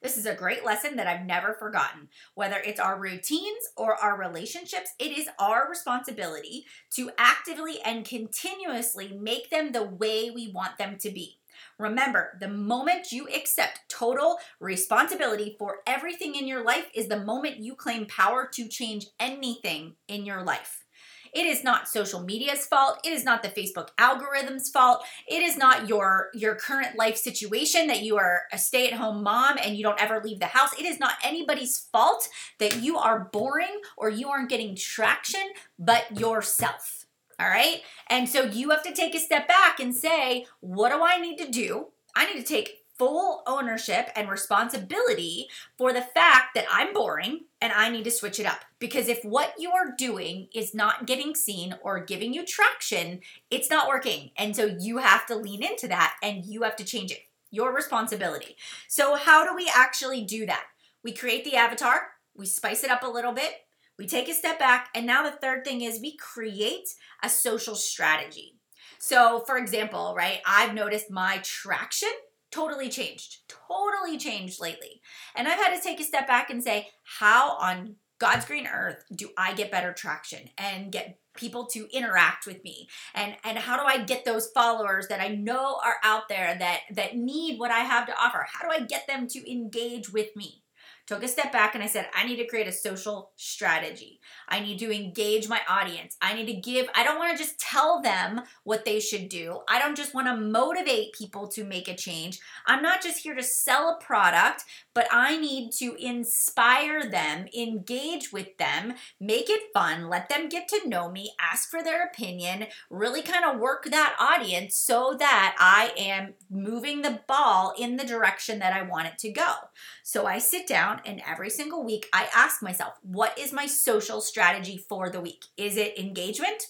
This 0.00 0.16
is 0.16 0.26
a 0.26 0.34
great 0.34 0.64
lesson 0.64 0.96
that 0.96 1.08
I've 1.08 1.26
never 1.26 1.54
forgotten. 1.54 2.08
Whether 2.34 2.58
it's 2.58 2.78
our 2.78 2.98
routines 2.98 3.68
or 3.76 3.94
our 3.94 4.16
relationships, 4.16 4.90
it 4.98 5.16
is 5.16 5.28
our 5.40 5.68
responsibility 5.68 6.66
to 6.94 7.10
actively 7.18 7.80
and 7.84 8.04
continuously 8.04 9.18
make 9.20 9.50
them 9.50 9.72
the 9.72 9.84
way 9.84 10.30
we 10.30 10.52
want 10.52 10.78
them 10.78 10.98
to 10.98 11.10
be. 11.10 11.38
Remember, 11.78 12.36
the 12.40 12.48
moment 12.48 13.10
you 13.10 13.26
accept 13.28 13.88
total 13.88 14.38
responsibility 14.60 15.56
for 15.58 15.78
everything 15.86 16.36
in 16.36 16.46
your 16.46 16.64
life 16.64 16.86
is 16.94 17.08
the 17.08 17.24
moment 17.24 17.58
you 17.58 17.74
claim 17.74 18.06
power 18.06 18.48
to 18.52 18.68
change 18.68 19.06
anything 19.18 19.94
in 20.06 20.24
your 20.24 20.44
life. 20.44 20.84
It 21.32 21.46
is 21.46 21.64
not 21.64 21.88
social 21.88 22.20
media's 22.20 22.66
fault. 22.66 23.00
It 23.04 23.12
is 23.12 23.24
not 23.24 23.42
the 23.42 23.48
Facebook 23.48 23.88
algorithm's 23.98 24.70
fault. 24.70 25.04
It 25.26 25.42
is 25.42 25.56
not 25.56 25.88
your 25.88 26.30
your 26.34 26.54
current 26.54 26.96
life 26.96 27.16
situation 27.16 27.86
that 27.88 28.02
you 28.02 28.16
are 28.16 28.42
a 28.52 28.58
stay-at-home 28.58 29.22
mom 29.22 29.56
and 29.62 29.76
you 29.76 29.82
don't 29.82 30.00
ever 30.00 30.20
leave 30.22 30.40
the 30.40 30.46
house. 30.46 30.72
It 30.78 30.84
is 30.84 30.98
not 30.98 31.14
anybody's 31.22 31.78
fault 31.78 32.28
that 32.58 32.82
you 32.82 32.96
are 32.98 33.28
boring 33.32 33.80
or 33.96 34.10
you 34.10 34.28
aren't 34.28 34.48
getting 34.48 34.74
traction 34.74 35.52
but 35.78 36.18
yourself. 36.18 37.06
All 37.40 37.48
right? 37.48 37.82
And 38.08 38.28
so 38.28 38.42
you 38.42 38.70
have 38.70 38.82
to 38.82 38.92
take 38.92 39.14
a 39.14 39.20
step 39.20 39.46
back 39.46 39.78
and 39.78 39.94
say, 39.94 40.46
what 40.60 40.90
do 40.90 41.02
I 41.02 41.20
need 41.20 41.38
to 41.38 41.48
do? 41.48 41.88
I 42.16 42.26
need 42.26 42.44
to 42.44 42.46
take 42.46 42.82
full 42.98 43.42
ownership 43.46 44.08
and 44.16 44.28
responsibility 44.28 45.48
for 45.76 45.92
the 45.92 46.02
fact 46.02 46.54
that 46.54 46.66
I'm 46.70 46.92
boring 46.92 47.44
and 47.60 47.72
I 47.72 47.88
need 47.88 48.04
to 48.04 48.10
switch 48.10 48.40
it 48.40 48.46
up. 48.46 48.60
Because 48.78 49.08
if 49.08 49.24
what 49.24 49.54
you 49.58 49.70
are 49.70 49.94
doing 49.96 50.48
is 50.54 50.74
not 50.74 51.06
getting 51.06 51.34
seen 51.34 51.76
or 51.82 52.04
giving 52.04 52.34
you 52.34 52.44
traction, 52.44 53.20
it's 53.50 53.70
not 53.70 53.88
working. 53.88 54.30
And 54.36 54.54
so 54.54 54.76
you 54.78 54.98
have 54.98 55.26
to 55.26 55.36
lean 55.36 55.62
into 55.62 55.88
that 55.88 56.16
and 56.22 56.44
you 56.44 56.62
have 56.62 56.76
to 56.76 56.84
change 56.84 57.12
it. 57.12 57.20
Your 57.50 57.74
responsibility. 57.74 58.56
So, 58.88 59.14
how 59.14 59.42
do 59.42 59.56
we 59.56 59.70
actually 59.74 60.22
do 60.22 60.44
that? 60.44 60.64
We 61.02 61.14
create 61.14 61.44
the 61.44 61.56
avatar, 61.56 62.08
we 62.36 62.44
spice 62.44 62.84
it 62.84 62.90
up 62.90 63.02
a 63.02 63.08
little 63.08 63.32
bit, 63.32 63.52
we 63.98 64.06
take 64.06 64.28
a 64.28 64.34
step 64.34 64.58
back, 64.58 64.90
and 64.94 65.06
now 65.06 65.22
the 65.22 65.36
third 65.36 65.64
thing 65.64 65.80
is 65.80 65.98
we 65.98 66.14
create 66.18 66.90
a 67.22 67.30
social 67.30 67.74
strategy. 67.74 68.58
So, 68.98 69.44
for 69.46 69.56
example, 69.56 70.14
right, 70.14 70.40
I've 70.44 70.74
noticed 70.74 71.10
my 71.10 71.40
traction 71.42 72.10
totally 72.50 72.88
changed, 72.88 73.38
totally 73.48 74.18
changed 74.18 74.60
lately. 74.60 75.00
And 75.36 75.48
I've 75.48 75.58
had 75.58 75.76
to 75.76 75.82
take 75.82 76.00
a 76.00 76.04
step 76.04 76.26
back 76.26 76.50
and 76.50 76.62
say, 76.62 76.88
how 77.18 77.56
on 77.56 77.96
God's 78.18 78.46
green 78.46 78.66
earth 78.66 79.04
do 79.14 79.30
I 79.38 79.54
get 79.54 79.70
better 79.70 79.92
traction 79.92 80.50
and 80.58 80.90
get 80.90 81.18
people 81.34 81.66
to 81.66 81.86
interact 81.92 82.46
with 82.46 82.62
me? 82.64 82.88
And 83.14 83.36
and 83.44 83.56
how 83.56 83.76
do 83.76 83.84
i 83.84 84.02
get 84.02 84.24
those 84.24 84.50
followers 84.50 85.06
that 85.06 85.20
i 85.20 85.28
know 85.28 85.78
are 85.84 85.98
out 86.02 86.28
there 86.28 86.56
that 86.58 86.80
that 86.96 87.16
need 87.16 87.60
what 87.60 87.70
i 87.70 87.80
have 87.80 88.06
to 88.06 88.20
offer? 88.20 88.44
How 88.50 88.68
do 88.68 88.74
i 88.74 88.84
get 88.84 89.06
them 89.06 89.28
to 89.28 89.50
engage 89.50 90.12
with 90.12 90.34
me 90.34 90.64
took 91.08 91.22
a 91.22 91.28
step 91.28 91.50
back 91.50 91.74
and 91.74 91.82
I 91.82 91.86
said, 91.86 92.06
I 92.14 92.26
need 92.26 92.36
to 92.36 92.46
create 92.46 92.68
a 92.68 92.72
social 92.72 93.30
strategy. 93.34 94.20
I 94.46 94.60
need 94.60 94.78
to 94.80 94.94
engage 94.94 95.48
my 95.48 95.62
audience. 95.66 96.18
I 96.20 96.34
need 96.34 96.44
to 96.46 96.52
give, 96.52 96.86
I 96.94 97.02
don't 97.02 97.18
want 97.18 97.32
to 97.32 97.42
just 97.42 97.58
tell 97.58 98.02
them 98.02 98.42
what 98.64 98.84
they 98.84 99.00
should 99.00 99.30
do. 99.30 99.60
I 99.70 99.78
don't 99.78 99.96
just 99.96 100.14
want 100.14 100.26
to 100.26 100.36
motivate 100.36 101.14
people 101.14 101.48
to 101.48 101.64
make 101.64 101.88
a 101.88 101.96
change. 101.96 102.40
I'm 102.66 102.82
not 102.82 103.02
just 103.02 103.20
here 103.20 103.34
to 103.34 103.42
sell 103.42 103.88
a 103.88 104.04
product, 104.04 104.64
but 104.92 105.08
I 105.10 105.38
need 105.38 105.72
to 105.78 105.96
inspire 105.98 107.08
them, 107.10 107.46
engage 107.56 108.30
with 108.30 108.58
them, 108.58 108.92
make 109.18 109.48
it 109.48 109.72
fun, 109.72 110.10
let 110.10 110.28
them 110.28 110.50
get 110.50 110.68
to 110.68 110.86
know 110.86 111.10
me, 111.10 111.32
ask 111.40 111.70
for 111.70 111.82
their 111.82 112.04
opinion, 112.04 112.66
really 112.90 113.22
kind 113.22 113.46
of 113.46 113.58
work 113.58 113.86
that 113.86 114.14
audience 114.20 114.76
so 114.76 115.16
that 115.18 115.56
I 115.58 115.92
am 115.96 116.34
moving 116.50 117.00
the 117.00 117.20
ball 117.26 117.72
in 117.78 117.96
the 117.96 118.04
direction 118.04 118.58
that 118.58 118.74
I 118.74 118.82
want 118.82 119.06
it 119.06 119.16
to 119.20 119.32
go. 119.32 119.54
So 120.02 120.26
I 120.26 120.38
sit 120.38 120.66
down 120.66 121.00
and 121.04 121.22
every 121.26 121.50
single 121.50 121.84
week 121.84 122.06
I 122.12 122.28
ask 122.34 122.62
myself, 122.62 122.94
what 123.02 123.38
is 123.38 123.52
my 123.52 123.66
social 123.66 124.20
strategy 124.20 124.78
for 124.88 125.10
the 125.10 125.20
week? 125.20 125.44
Is 125.56 125.76
it 125.76 125.98
engagement? 125.98 126.68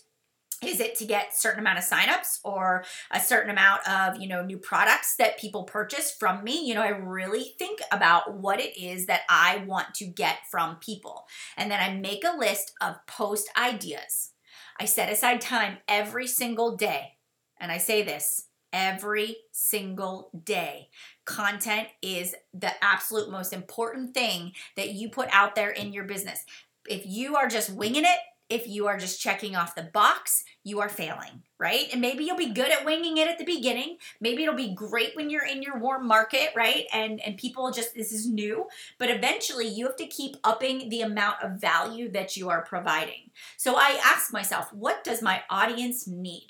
is 0.63 0.81
it 0.81 0.97
to 0.97 1.05
get 1.05 1.37
certain 1.37 1.61
amount 1.61 1.79
of 1.79 1.85
signups 1.85 2.41
or 2.45 2.85
a 3.13 3.21
certain 3.21 3.51
amount 3.51 3.87
of 3.89 4.21
you 4.21 4.29
know 4.29 4.45
new 4.45 4.59
products 4.59 5.15
that 5.17 5.39
people 5.39 5.65
purchase 5.65 6.11
from 6.19 6.43
me 6.43 6.67
you 6.67 6.75
know 6.75 6.83
i 6.83 6.89
really 6.89 7.55
think 7.59 7.81
about 7.93 8.35
what 8.35 8.61
it 8.61 8.77
is 8.77 9.07
that 9.07 9.23
i 9.29 9.63
want 9.67 9.95
to 9.95 10.07
get 10.07 10.39
from 10.51 10.77
people 10.77 11.27
and 11.57 11.71
then 11.71 11.81
i 11.81 11.95
make 11.95 12.25
a 12.25 12.37
list 12.37 12.73
of 12.81 12.97
post 13.07 13.49
ideas 13.57 14.33
i 14.81 14.85
set 14.85 15.13
aside 15.13 15.41
time 15.41 15.79
every 15.87 16.27
single 16.27 16.77
day 16.77 17.13
and 17.61 17.71
i 17.71 17.79
say 17.79 18.03
this 18.03 18.48
every 18.73 19.37
single 19.53 20.31
day. 20.45 20.89
Content 21.25 21.89
is 22.03 22.35
the 22.53 22.73
absolute 22.83 23.31
most 23.31 23.53
important 23.53 24.15
thing 24.15 24.53
that 24.77 24.91
you 24.91 25.09
put 25.09 25.29
out 25.33 25.55
there 25.55 25.71
in 25.71 25.93
your 25.93 26.05
business. 26.05 26.45
If 26.89 27.07
you 27.07 27.37
are 27.37 27.49
just 27.49 27.71
winging 27.71 28.05
it, 28.05 28.19
if 28.49 28.67
you 28.67 28.87
are 28.87 28.97
just 28.97 29.21
checking 29.21 29.57
off 29.57 29.75
the 29.75 29.83
box, 29.83 30.45
you 30.65 30.81
are 30.81 30.89
failing, 30.89 31.43
right? 31.59 31.87
And 31.93 32.01
maybe 32.01 32.25
you'll 32.25 32.37
be 32.37 32.53
good 32.53 32.71
at 32.71 32.85
winging 32.85 33.19
it 33.19 33.29
at 33.29 33.39
the 33.39 33.45
beginning. 33.45 33.99
Maybe 34.21 34.43
it'll 34.43 34.55
be 34.55 34.75
great 34.75 35.15
when 35.15 35.29
you're 35.29 35.45
in 35.45 35.63
your 35.63 35.79
warm 35.79 36.07
market, 36.07 36.51
right? 36.57 36.87
And 36.93 37.21
and 37.21 37.37
people 37.37 37.71
just 37.71 37.95
this 37.95 38.11
is 38.11 38.27
new, 38.27 38.67
but 38.99 39.11
eventually 39.11 39.69
you 39.69 39.87
have 39.87 39.97
to 39.97 40.07
keep 40.07 40.37
upping 40.45 40.89
the 40.89 41.03
amount 41.03 41.43
of 41.43 41.61
value 41.61 42.11
that 42.13 42.37
you 42.37 42.49
are 42.49 42.63
providing. 42.63 43.31
So 43.59 43.77
I 43.77 44.01
ask 44.03 44.33
myself, 44.33 44.73
what 44.73 45.05
does 45.05 45.21
my 45.21 45.43
audience 45.51 46.07
need? 46.07 46.47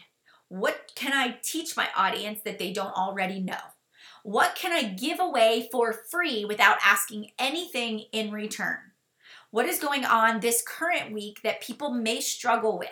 What 0.48 0.92
can 0.94 1.12
I 1.12 1.38
teach 1.42 1.76
my 1.76 1.88
audience 1.94 2.40
that 2.44 2.58
they 2.58 2.72
don't 2.72 2.96
already 2.96 3.40
know? 3.40 3.56
What 4.22 4.54
can 4.54 4.72
I 4.72 4.88
give 4.88 5.20
away 5.20 5.68
for 5.70 5.92
free 5.92 6.44
without 6.44 6.78
asking 6.84 7.32
anything 7.38 8.04
in 8.12 8.32
return? 8.32 8.78
What 9.50 9.66
is 9.66 9.78
going 9.78 10.04
on 10.04 10.40
this 10.40 10.62
current 10.66 11.12
week 11.12 11.40
that 11.42 11.62
people 11.62 11.90
may 11.90 12.20
struggle 12.20 12.78
with? 12.78 12.88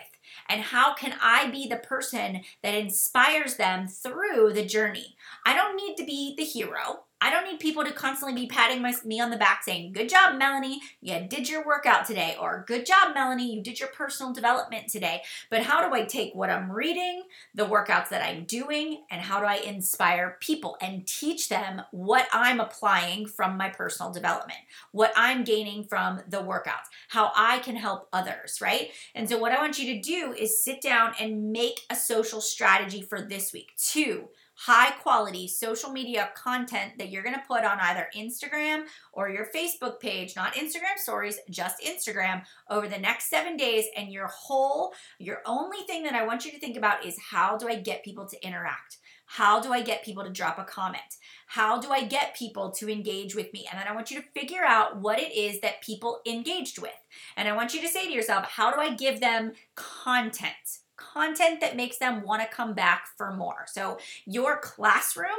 And 0.47 0.61
how 0.61 0.93
can 0.93 1.15
I 1.21 1.49
be 1.49 1.67
the 1.67 1.77
person 1.77 2.41
that 2.61 2.73
inspires 2.73 3.55
them 3.55 3.87
through 3.87 4.53
the 4.53 4.65
journey? 4.65 5.15
I 5.45 5.55
don't 5.55 5.75
need 5.75 5.95
to 5.97 6.05
be 6.05 6.35
the 6.37 6.43
hero. 6.43 7.05
I 7.19 7.31
don't 7.31 7.45
need 7.45 7.59
people 7.59 7.83
to 7.83 7.91
constantly 7.91 8.39
be 8.39 8.47
patting 8.47 8.81
my, 8.81 8.93
me 9.03 9.19
on 9.19 9.31
the 9.31 9.37
back 9.37 9.63
saying, 9.63 9.93
Good 9.93 10.09
job, 10.09 10.37
Melanie, 10.37 10.81
you 11.01 11.19
did 11.27 11.49
your 11.49 11.65
workout 11.65 12.05
today, 12.05 12.35
or 12.39 12.63
Good 12.67 12.85
job, 12.85 13.15
Melanie, 13.15 13.55
you 13.55 13.63
did 13.63 13.79
your 13.79 13.89
personal 13.89 14.33
development 14.33 14.87
today. 14.87 15.23
But 15.49 15.63
how 15.63 15.87
do 15.87 15.95
I 15.95 16.05
take 16.05 16.35
what 16.35 16.51
I'm 16.51 16.71
reading, 16.71 17.23
the 17.55 17.65
workouts 17.65 18.09
that 18.09 18.23
I'm 18.23 18.43
doing, 18.43 19.03
and 19.09 19.21
how 19.21 19.39
do 19.39 19.45
I 19.45 19.55
inspire 19.55 20.37
people 20.41 20.77
and 20.79 21.07
teach 21.07 21.49
them 21.49 21.81
what 21.91 22.27
I'm 22.31 22.59
applying 22.59 23.25
from 23.25 23.57
my 23.57 23.69
personal 23.69 24.11
development, 24.11 24.59
what 24.91 25.11
I'm 25.15 25.43
gaining 25.43 25.85
from 25.85 26.21
the 26.27 26.43
workouts, 26.43 26.87
how 27.09 27.31
I 27.35 27.59
can 27.59 27.75
help 27.75 28.09
others, 28.13 28.59
right? 28.61 28.91
And 29.15 29.27
so, 29.27 29.39
what 29.39 29.51
I 29.51 29.59
want 29.59 29.79
you 29.79 29.95
to 29.95 30.01
do 30.01 30.33
is 30.33 30.63
sit 30.63 30.81
down 30.81 31.13
and 31.19 31.51
make 31.51 31.81
a 31.89 31.95
social 31.95 32.41
strategy 32.41 33.01
for 33.01 33.21
this 33.21 33.53
week. 33.53 33.71
Two, 33.75 34.29
high 34.57 34.91
quality 34.91 35.47
social 35.47 35.91
media 35.91 36.29
content 36.35 36.93
that 36.97 37.09
you're 37.09 37.23
going 37.23 37.35
to 37.35 37.43
put 37.47 37.63
on 37.63 37.77
either 37.79 38.07
Instagram 38.15 38.83
or 39.13 39.29
your 39.29 39.47
Facebook 39.55 39.99
page, 39.99 40.35
not 40.35 40.55
Instagram 40.55 40.97
stories, 40.97 41.39
just 41.49 41.81
Instagram 41.81 42.41
over 42.69 42.87
the 42.87 42.97
next 42.97 43.29
seven 43.29 43.55
days. 43.55 43.85
And 43.95 44.11
your 44.11 44.27
whole, 44.27 44.93
your 45.19 45.41
only 45.45 45.79
thing 45.85 46.03
that 46.03 46.15
I 46.15 46.25
want 46.25 46.43
you 46.43 46.51
to 46.51 46.59
think 46.59 46.75
about 46.75 47.05
is 47.05 47.17
how 47.29 47.55
do 47.57 47.67
I 47.67 47.75
get 47.75 48.03
people 48.03 48.25
to 48.27 48.45
interact? 48.45 48.97
How 49.27 49.59
do 49.59 49.73
I 49.73 49.81
get 49.81 50.03
people 50.03 50.23
to 50.23 50.29
drop 50.29 50.57
a 50.57 50.63
comment? 50.63 51.17
How 51.47 51.79
do 51.79 51.91
I 51.91 52.05
get 52.05 52.35
people 52.35 52.71
to 52.71 52.89
engage 52.89 53.35
with 53.35 53.53
me? 53.53 53.67
And 53.69 53.79
then 53.79 53.87
I 53.87 53.93
want 53.93 54.09
you 54.09 54.19
to 54.19 54.27
figure 54.33 54.63
out 54.63 55.01
what 55.01 55.19
it 55.19 55.33
is 55.35 55.59
that 55.59 55.81
people 55.81 56.21
engaged 56.25 56.81
with. 56.81 56.95
And 57.35 57.47
I 57.47 57.55
want 57.55 57.73
you 57.73 57.81
to 57.81 57.89
say 57.89 58.07
to 58.07 58.13
yourself, 58.13 58.45
how 58.45 58.71
do 58.71 58.79
I 58.79 58.95
give 58.95 59.19
them 59.19 59.51
content? 59.75 60.79
Content 61.17 61.61
that 61.61 61.75
makes 61.75 61.97
them 61.97 62.23
want 62.23 62.41
to 62.41 62.47
come 62.47 62.73
back 62.73 63.07
for 63.17 63.33
more. 63.33 63.65
So, 63.67 63.97
your 64.25 64.59
classroom 64.59 65.29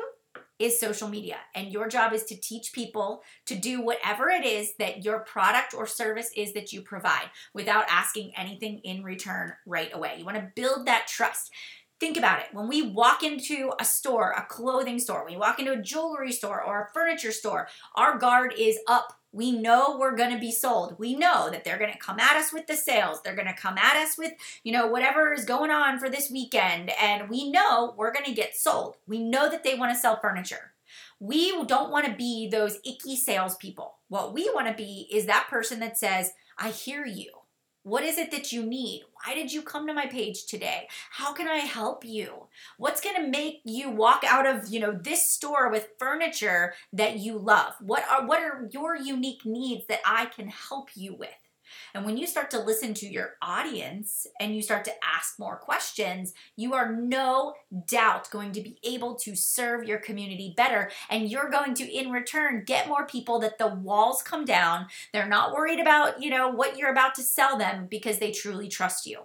is 0.58 0.78
social 0.78 1.08
media, 1.08 1.36
and 1.54 1.72
your 1.72 1.88
job 1.88 2.12
is 2.12 2.24
to 2.24 2.36
teach 2.36 2.72
people 2.72 3.22
to 3.46 3.54
do 3.54 3.80
whatever 3.80 4.28
it 4.28 4.44
is 4.44 4.74
that 4.78 5.04
your 5.04 5.20
product 5.20 5.72
or 5.72 5.86
service 5.86 6.30
is 6.36 6.52
that 6.52 6.72
you 6.72 6.82
provide 6.82 7.30
without 7.54 7.84
asking 7.88 8.32
anything 8.36 8.80
in 8.82 9.04
return 9.04 9.52
right 9.66 9.94
away. 9.94 10.16
You 10.18 10.24
want 10.24 10.36
to 10.36 10.50
build 10.56 10.86
that 10.86 11.06
trust. 11.06 11.52
Think 12.00 12.16
about 12.16 12.40
it. 12.40 12.46
When 12.52 12.68
we 12.68 12.82
walk 12.82 13.22
into 13.22 13.72
a 13.80 13.84
store, 13.84 14.32
a 14.32 14.42
clothing 14.42 14.98
store, 14.98 15.24
when 15.24 15.32
you 15.32 15.38
walk 15.38 15.58
into 15.58 15.72
a 15.72 15.82
jewelry 15.82 16.32
store 16.32 16.62
or 16.62 16.82
a 16.82 16.92
furniture 16.92 17.32
store, 17.32 17.68
our 17.96 18.18
guard 18.18 18.54
is 18.56 18.78
up 18.88 19.17
we 19.32 19.52
know 19.52 19.96
we're 19.98 20.16
going 20.16 20.32
to 20.32 20.38
be 20.38 20.50
sold. 20.50 20.98
We 20.98 21.14
know 21.14 21.50
that 21.50 21.64
they're 21.64 21.78
going 21.78 21.92
to 21.92 21.98
come 21.98 22.18
at 22.18 22.36
us 22.36 22.52
with 22.52 22.66
the 22.66 22.76
sales. 22.76 23.20
They're 23.22 23.34
going 23.34 23.48
to 23.48 23.54
come 23.54 23.76
at 23.76 23.96
us 23.96 24.16
with, 24.16 24.32
you 24.64 24.72
know, 24.72 24.86
whatever 24.86 25.32
is 25.32 25.44
going 25.44 25.70
on 25.70 25.98
for 25.98 26.08
this 26.08 26.30
weekend. 26.30 26.90
And 27.00 27.28
we 27.28 27.50
know 27.50 27.94
we're 27.96 28.12
going 28.12 28.24
to 28.24 28.32
get 28.32 28.56
sold. 28.56 28.96
We 29.06 29.18
know 29.18 29.50
that 29.50 29.64
they 29.64 29.74
want 29.74 29.92
to 29.92 30.00
sell 30.00 30.18
furniture. 30.18 30.72
We 31.20 31.64
don't 31.66 31.90
want 31.90 32.06
to 32.06 32.14
be 32.14 32.48
those 32.48 32.78
icky 32.84 33.16
salespeople. 33.16 33.96
What 34.08 34.32
we 34.32 34.50
want 34.54 34.68
to 34.68 34.74
be 34.74 35.08
is 35.12 35.26
that 35.26 35.48
person 35.50 35.80
that 35.80 35.98
says, 35.98 36.32
I 36.56 36.70
hear 36.70 37.04
you. 37.04 37.30
What 37.88 38.04
is 38.04 38.18
it 38.18 38.30
that 38.32 38.52
you 38.52 38.66
need? 38.66 39.04
Why 39.14 39.34
did 39.34 39.50
you 39.50 39.62
come 39.62 39.86
to 39.86 39.94
my 39.94 40.04
page 40.04 40.44
today? 40.44 40.88
How 41.10 41.32
can 41.32 41.48
I 41.48 41.60
help 41.60 42.04
you? 42.04 42.48
What's 42.76 43.00
going 43.00 43.16
to 43.16 43.30
make 43.30 43.62
you 43.64 43.88
walk 43.88 44.24
out 44.28 44.44
of, 44.44 44.68
you 44.68 44.78
know, 44.78 44.92
this 44.92 45.26
store 45.26 45.70
with 45.70 45.88
furniture 45.98 46.74
that 46.92 47.18
you 47.18 47.38
love? 47.38 47.72
What 47.80 48.04
are 48.10 48.26
what 48.26 48.42
are 48.42 48.68
your 48.70 48.94
unique 48.94 49.46
needs 49.46 49.86
that 49.86 50.00
I 50.04 50.26
can 50.26 50.48
help 50.48 50.90
you 50.96 51.14
with? 51.14 51.30
And 51.94 52.04
when 52.04 52.16
you 52.16 52.26
start 52.26 52.50
to 52.52 52.60
listen 52.60 52.94
to 52.94 53.06
your 53.06 53.34
audience 53.42 54.26
and 54.40 54.54
you 54.54 54.62
start 54.62 54.84
to 54.84 54.92
ask 55.04 55.38
more 55.38 55.56
questions, 55.56 56.34
you 56.56 56.74
are 56.74 56.94
no 56.94 57.54
doubt 57.86 58.30
going 58.30 58.52
to 58.52 58.60
be 58.60 58.78
able 58.84 59.14
to 59.16 59.34
serve 59.34 59.84
your 59.84 59.98
community 59.98 60.54
better. 60.56 60.90
And 61.10 61.28
you're 61.28 61.50
going 61.50 61.74
to, 61.74 61.84
in 61.84 62.10
return, 62.10 62.64
get 62.66 62.88
more 62.88 63.06
people 63.06 63.38
that 63.40 63.58
the 63.58 63.68
walls 63.68 64.22
come 64.22 64.44
down. 64.44 64.86
They're 65.12 65.28
not 65.28 65.52
worried 65.52 65.80
about, 65.80 66.22
you 66.22 66.30
know, 66.30 66.48
what 66.48 66.76
you're 66.76 66.90
about 66.90 67.14
to 67.16 67.22
sell 67.22 67.58
them 67.58 67.86
because 67.90 68.18
they 68.18 68.32
truly 68.32 68.68
trust 68.68 69.06
you. 69.06 69.20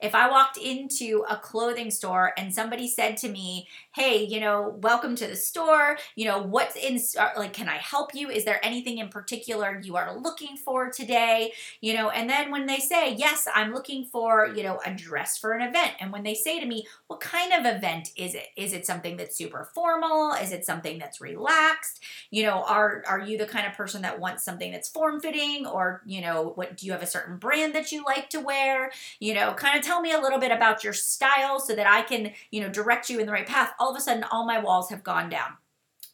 If 0.00 0.14
I 0.14 0.30
walked 0.30 0.56
into 0.56 1.24
a 1.28 1.36
clothing 1.36 1.90
store 1.90 2.32
and 2.36 2.54
somebody 2.54 2.88
said 2.88 3.16
to 3.18 3.28
me, 3.28 3.68
Hey, 3.94 4.24
you 4.24 4.40
know, 4.40 4.76
welcome 4.82 5.16
to 5.16 5.26
the 5.26 5.36
store, 5.36 5.96
you 6.16 6.26
know, 6.26 6.42
what's 6.42 6.76
in, 6.76 7.00
like, 7.36 7.52
can 7.52 7.68
I 7.68 7.76
help 7.76 8.14
you? 8.14 8.28
Is 8.28 8.44
there 8.44 8.64
anything 8.64 8.98
in 8.98 9.08
particular 9.08 9.80
you 9.82 9.96
are 9.96 10.18
looking 10.18 10.56
for 10.56 10.90
today? 10.90 11.52
You 11.80 11.94
know, 11.94 12.10
and 12.10 12.28
then 12.28 12.50
when 12.50 12.66
they 12.66 12.78
say, 12.78 13.14
Yes, 13.14 13.48
I'm 13.54 13.72
looking 13.72 14.04
for, 14.04 14.52
you 14.54 14.62
know, 14.62 14.80
a 14.84 14.92
dress 14.92 15.38
for 15.38 15.52
an 15.52 15.66
event. 15.66 15.92
And 16.00 16.12
when 16.12 16.22
they 16.22 16.34
say 16.34 16.60
to 16.60 16.66
me, 16.66 16.86
What 17.06 17.20
kind 17.20 17.52
of 17.52 17.74
event 17.74 18.10
is 18.16 18.34
it? 18.34 18.48
Is 18.56 18.72
it 18.72 18.86
something 18.86 19.16
that's 19.16 19.36
super 19.36 19.70
formal? 19.74 20.32
Is 20.32 20.52
it 20.52 20.66
something 20.66 20.98
that's 20.98 21.20
relaxed? 21.20 22.02
You 22.30 22.44
know, 22.44 22.64
are, 22.64 23.02
are 23.06 23.20
you 23.20 23.38
the 23.38 23.46
kind 23.46 23.66
of 23.66 23.72
person 23.72 24.02
that 24.02 24.20
wants 24.20 24.44
something 24.44 24.72
that's 24.72 24.88
form 24.88 25.20
fitting? 25.20 25.66
Or, 25.66 26.02
you 26.04 26.20
know, 26.20 26.52
what 26.54 26.76
do 26.76 26.86
you 26.86 26.92
have 26.92 27.02
a 27.02 27.06
certain 27.06 27.38
brand 27.38 27.74
that 27.74 27.92
you 27.92 28.04
like 28.04 28.28
to 28.30 28.40
wear? 28.40 28.90
You 29.20 29.34
know, 29.34 29.54
kind 29.54 29.78
of 29.78 29.85
tell 29.86 30.00
me 30.00 30.12
a 30.12 30.20
little 30.20 30.38
bit 30.38 30.52
about 30.52 30.82
your 30.82 30.92
style 30.92 31.60
so 31.60 31.74
that 31.74 31.86
I 31.86 32.02
can, 32.02 32.32
you 32.50 32.60
know, 32.60 32.68
direct 32.68 33.08
you 33.08 33.20
in 33.20 33.26
the 33.26 33.32
right 33.32 33.46
path. 33.46 33.72
All 33.78 33.90
of 33.90 33.96
a 33.96 34.00
sudden, 34.00 34.24
all 34.24 34.44
my 34.44 34.58
walls 34.58 34.90
have 34.90 35.04
gone 35.04 35.30
down. 35.30 35.52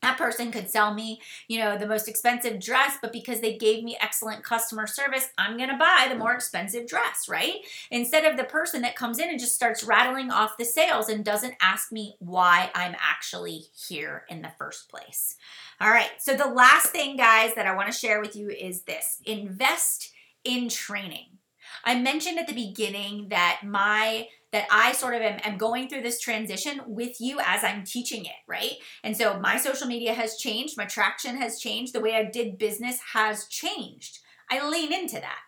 That 0.02 0.18
person 0.18 0.50
could 0.50 0.68
sell 0.68 0.92
me, 0.92 1.20
you 1.46 1.61
know, 1.61 1.78
the 1.78 1.87
most 1.87 2.08
expensive 2.08 2.61
dress, 2.61 2.98
but 3.00 3.12
because 3.12 3.40
they 3.40 3.56
gave 3.56 3.85
me 3.85 3.96
excellent 4.00 4.42
customer 4.42 4.88
service, 4.88 5.30
I'm 5.38 5.56
going 5.56 5.68
to 5.68 5.76
buy 5.76 6.08
the 6.08 6.18
more 6.18 6.35
expensive 6.35 6.88
dress, 6.88 7.28
right? 7.28 7.58
Instead 7.88 8.24
of 8.24 8.37
the 8.37 8.42
person 8.42 8.82
that 8.82 8.96
comes 8.96 9.20
in 9.20 9.28
and 9.28 9.38
just 9.38 9.54
starts 9.54 9.85
rattling 9.85 10.32
off 10.32 10.58
the 10.58 10.64
sales 10.64 11.08
and 11.08 11.24
doesn't 11.24 11.54
ask 11.62 11.92
me 11.92 12.16
why 12.18 12.72
I'm 12.74 12.96
actually 12.98 13.66
here 13.88 14.24
in 14.28 14.42
the 14.42 14.50
first 14.58 14.88
place. 14.88 15.37
All 15.80 15.90
right. 15.90 16.11
So 16.18 16.35
the 16.35 16.48
last 16.48 16.88
thing, 16.88 17.16
guys, 17.16 17.54
that 17.54 17.68
I 17.68 17.76
want 17.76 17.90
to 17.90 17.96
share 17.96 18.20
with 18.20 18.35
you 18.35 18.50
is 18.50 18.82
this 18.82 19.20
invest 19.24 20.12
in 20.42 20.68
training. 20.68 21.38
I 21.85 21.99
mentioned 21.99 22.38
at 22.38 22.47
the 22.47 22.55
beginning 22.55 23.29
that 23.31 23.61
my 23.64 24.29
that 24.53 24.66
I 24.71 24.92
sort 24.92 25.14
of 25.14 25.23
am, 25.23 25.40
am, 25.45 25.57
going 25.57 25.88
through 25.88 26.03
this 26.03 26.21
transition 26.21 26.83
with 26.87 27.23
you 27.23 27.40
as 27.42 27.64
I'm 27.64 27.85
teaching 27.85 28.27
it, 28.27 28.37
right? 28.47 28.73
And 29.03 29.16
so 29.16 29.40
my 29.40 29.57
social 29.57 29.87
media 29.87 30.12
has 30.12 30.37
changed, 30.37 30.77
my 30.77 30.85
traction 30.85 31.38
has 31.38 31.59
changed, 31.59 31.95
the 31.95 32.03
way 32.03 32.14
I 32.14 32.25
did 32.25 32.59
business 32.59 32.99
has 33.14 33.47
changed. 33.47 34.18
I 34.51 34.68
lean 34.68 34.92
into 34.92 35.14
that. 35.14 35.38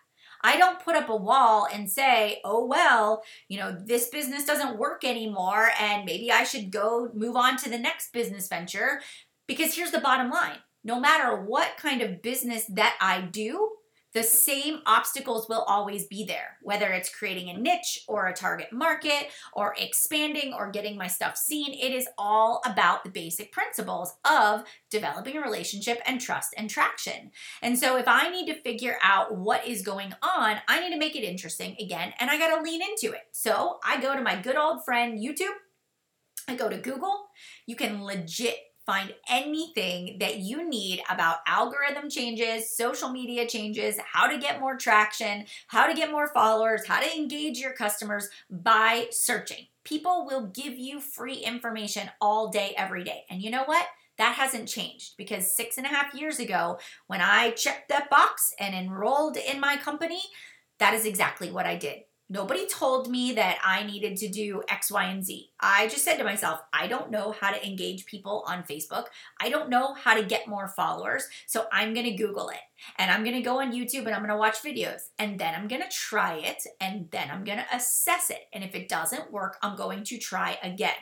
I 0.43 0.57
don't 0.57 0.83
put 0.83 0.95
up 0.95 1.09
a 1.09 1.15
wall 1.15 1.67
and 1.71 1.89
say, 1.89 2.39
oh, 2.43 2.65
well, 2.65 3.23
you 3.47 3.59
know, 3.59 3.77
this 3.83 4.09
business 4.09 4.45
doesn't 4.45 4.77
work 4.77 5.03
anymore 5.03 5.69
and 5.79 6.05
maybe 6.05 6.31
I 6.31 6.43
should 6.43 6.71
go 6.71 7.09
move 7.13 7.35
on 7.35 7.57
to 7.57 7.69
the 7.69 7.77
next 7.77 8.11
business 8.11 8.47
venture. 8.47 9.01
Because 9.47 9.75
here's 9.75 9.91
the 9.91 9.99
bottom 9.99 10.31
line 10.31 10.57
no 10.83 10.99
matter 10.99 11.41
what 11.41 11.77
kind 11.77 12.01
of 12.01 12.21
business 12.21 12.65
that 12.65 12.95
I 13.01 13.21
do, 13.21 13.71
the 14.15 14.23
same 14.23 14.79
obstacles 14.85 15.49
will 15.49 15.63
always 15.63 16.07
be 16.07 16.23
there, 16.23 16.57
whether 16.61 16.87
it's 16.93 17.13
creating 17.13 17.49
a 17.49 17.59
niche 17.59 18.05
or 18.07 18.27
a 18.27 18.33
target 18.33 18.71
market 18.71 19.27
or 19.51 19.75
expanding 19.77 20.53
or 20.53 20.71
getting 20.71 20.95
my 20.97 21.07
stuff 21.07 21.35
seen. 21.35 21.73
It 21.73 21.91
is 21.91 22.07
all 22.17 22.61
about 22.65 23.03
the 23.03 23.09
basic 23.09 23.51
principles 23.51 24.15
of 24.23 24.63
developing 24.89 25.35
a 25.35 25.41
relationship 25.41 25.99
and 26.05 26.21
trust 26.21 26.53
and 26.57 26.69
traction. 26.69 27.31
And 27.61 27.77
so, 27.77 27.97
if 27.97 28.07
I 28.07 28.29
need 28.29 28.45
to 28.45 28.61
figure 28.61 28.97
out 29.03 29.35
what 29.35 29.67
is 29.67 29.81
going 29.81 30.13
on, 30.23 30.59
I 30.69 30.79
need 30.79 30.93
to 30.93 30.99
make 30.99 31.17
it 31.17 31.27
interesting 31.27 31.75
again, 31.77 32.13
and 32.17 32.31
I 32.31 32.37
got 32.37 32.55
to 32.55 32.63
lean 32.63 32.81
into 32.81 33.13
it. 33.13 33.23
So, 33.33 33.79
I 33.83 33.99
go 33.99 34.15
to 34.15 34.21
my 34.21 34.37
good 34.37 34.55
old 34.55 34.85
friend 34.85 35.19
YouTube. 35.19 35.55
I 36.47 36.55
go 36.55 36.69
to 36.69 36.77
Google. 36.77 37.25
You 37.65 37.75
can 37.75 38.01
legit 38.01 38.55
find 38.85 39.13
anything 39.29 40.17
that 40.19 40.37
you 40.37 40.67
need 40.67 41.01
about 41.09 41.37
algorithm 41.47 42.09
changes, 42.09 42.75
social 42.75 43.09
media 43.09 43.47
changes, 43.47 43.97
how 44.13 44.27
to 44.27 44.37
get 44.37 44.59
more 44.59 44.77
traction, 44.77 45.45
how 45.67 45.87
to 45.87 45.93
get 45.93 46.11
more 46.11 46.27
followers, 46.27 46.85
how 46.85 46.99
to 46.99 47.15
engage 47.15 47.57
your 47.57 47.73
customers 47.73 48.29
by 48.49 49.07
searching. 49.11 49.65
People 49.83 50.25
will 50.25 50.47
give 50.47 50.77
you 50.77 50.99
free 50.99 51.37
information 51.37 52.09
all 52.21 52.49
day, 52.49 52.73
every 52.77 53.03
day. 53.03 53.23
And 53.29 53.41
you 53.41 53.49
know 53.49 53.63
what? 53.63 53.85
That 54.17 54.35
hasn't 54.35 54.69
changed 54.69 55.17
because 55.17 55.55
six 55.55 55.77
and 55.77 55.85
a 55.85 55.89
half 55.89 56.13
years 56.13 56.39
ago, 56.39 56.79
when 57.07 57.21
I 57.21 57.51
checked 57.51 57.89
that 57.89 58.09
box 58.09 58.53
and 58.59 58.73
enrolled 58.73 59.37
in 59.37 59.59
my 59.59 59.77
company, 59.77 60.21
that 60.79 60.93
is 60.93 61.05
exactly 61.05 61.51
what 61.51 61.65
I 61.65 61.75
did. 61.75 62.03
Nobody 62.27 62.65
told 62.67 63.07
me 63.07 63.33
that 63.33 63.59
I 63.63 63.83
needed 63.83 64.17
to 64.17 64.27
do 64.27 64.63
X, 64.67 64.91
Y, 64.91 65.03
and 65.03 65.23
Z. 65.23 65.51
I 65.59 65.87
just 65.87 66.03
said 66.03 66.17
to 66.17 66.23
myself, 66.23 66.59
I 66.73 66.87
don't 66.87 67.11
know 67.11 67.35
how 67.39 67.51
to 67.51 67.65
engage 67.65 68.07
people 68.07 68.43
on 68.47 68.63
Facebook. 68.63 69.05
I 69.39 69.49
don't 69.49 69.69
know 69.69 69.93
how 69.93 70.15
to 70.15 70.23
get 70.23 70.47
more 70.47 70.67
followers. 70.67 71.27
So 71.45 71.67
I'm 71.71 71.93
going 71.93 72.07
to 72.07 72.15
Google 72.15 72.49
it 72.49 72.61
and 72.97 73.11
I'm 73.11 73.23
going 73.23 73.35
to 73.35 73.43
go 73.43 73.61
on 73.61 73.73
YouTube 73.73 74.05
and 74.05 74.15
I'm 74.15 74.21
going 74.21 74.29
to 74.29 74.37
watch 74.37 74.63
videos 74.63 75.09
and 75.19 75.37
then 75.37 75.53
I'm 75.53 75.67
going 75.67 75.83
to 75.83 75.89
try 75.89 76.37
it 76.37 76.63
and 76.81 77.09
then 77.11 77.29
I'm 77.29 77.43
going 77.43 77.59
to 77.59 77.75
assess 77.75 78.31
it. 78.31 78.47
And 78.51 78.63
if 78.63 78.73
it 78.73 78.89
doesn't 78.89 79.31
work, 79.31 79.57
I'm 79.61 79.75
going 79.75 80.03
to 80.05 80.17
try 80.17 80.57
again. 80.63 80.93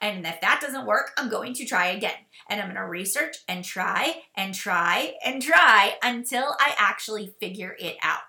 And 0.00 0.24
if 0.24 0.40
that 0.40 0.60
doesn't 0.62 0.86
work, 0.86 1.10
I'm 1.18 1.28
going 1.28 1.52
to 1.54 1.64
try 1.64 1.88
again. 1.88 2.14
And 2.48 2.60
I'm 2.60 2.68
going 2.68 2.76
to 2.76 2.86
research 2.86 3.38
and 3.48 3.64
try 3.64 4.22
and 4.36 4.54
try 4.54 5.14
and 5.24 5.42
try 5.42 5.94
until 6.02 6.54
I 6.60 6.74
actually 6.78 7.34
figure 7.40 7.76
it 7.78 7.96
out. 8.02 8.20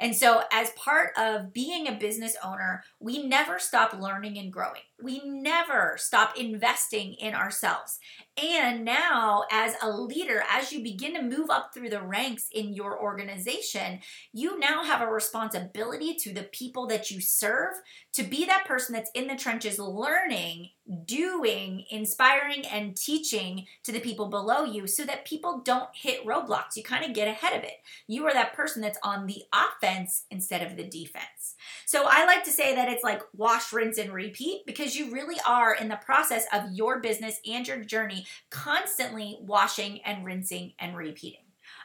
And 0.00 0.14
so, 0.14 0.42
as 0.52 0.70
part 0.70 1.10
of 1.18 1.52
being 1.52 1.88
a 1.88 1.92
business 1.92 2.36
owner, 2.44 2.82
we 3.00 3.26
never 3.26 3.58
stop 3.58 3.92
learning 3.98 4.38
and 4.38 4.52
growing. 4.52 4.82
We 5.02 5.20
never 5.24 5.96
stop 5.98 6.38
investing 6.38 7.14
in 7.14 7.34
ourselves. 7.34 7.98
And 8.42 8.84
now, 8.84 9.44
as 9.50 9.74
a 9.82 9.90
leader, 9.90 10.42
as 10.50 10.72
you 10.72 10.82
begin 10.82 11.14
to 11.14 11.22
move 11.22 11.48
up 11.50 11.72
through 11.72 11.90
the 11.90 12.02
ranks 12.02 12.48
in 12.52 12.74
your 12.74 13.00
organization, 13.00 14.00
you 14.32 14.58
now 14.58 14.84
have 14.84 15.00
a 15.00 15.10
responsibility 15.10 16.14
to 16.16 16.32
the 16.32 16.44
people 16.44 16.86
that 16.88 17.10
you 17.10 17.20
serve 17.20 17.74
to 18.12 18.22
be 18.22 18.44
that 18.46 18.66
person 18.66 18.94
that's 18.94 19.10
in 19.14 19.26
the 19.26 19.36
trenches 19.36 19.78
learning, 19.78 20.70
doing, 21.04 21.84
inspiring, 21.90 22.66
and 22.66 22.96
teaching 22.96 23.66
to 23.84 23.92
the 23.92 24.00
people 24.00 24.28
below 24.28 24.64
you 24.64 24.86
so 24.86 25.04
that 25.04 25.26
people 25.26 25.60
don't 25.64 25.88
hit 25.94 26.24
roadblocks. 26.26 26.76
You 26.76 26.82
kind 26.82 27.04
of 27.04 27.14
get 27.14 27.28
ahead 27.28 27.56
of 27.56 27.64
it. 27.64 27.76
You 28.06 28.26
are 28.26 28.32
that 28.32 28.54
person 28.54 28.82
that's 28.82 28.98
on 29.02 29.26
the 29.26 29.42
offense 29.54 30.24
instead 30.30 30.62
of 30.62 30.76
the 30.76 30.84
defense. 30.84 31.56
So 31.84 32.04
I 32.08 32.24
like 32.24 32.44
to 32.44 32.50
say 32.50 32.74
that 32.74 32.88
it's 32.88 33.04
like 33.04 33.22
wash, 33.34 33.72
rinse, 33.72 33.98
and 33.98 34.12
repeat 34.12 34.66
because 34.86 34.96
you 34.96 35.12
really 35.12 35.36
are 35.44 35.74
in 35.74 35.88
the 35.88 35.96
process 35.96 36.46
of 36.52 36.70
your 36.72 37.00
business 37.00 37.40
and 37.44 37.66
your 37.66 37.82
journey 37.82 38.24
constantly 38.50 39.36
washing 39.40 40.00
and 40.04 40.24
rinsing 40.24 40.74
and 40.78 40.96
repeating. 40.96 41.40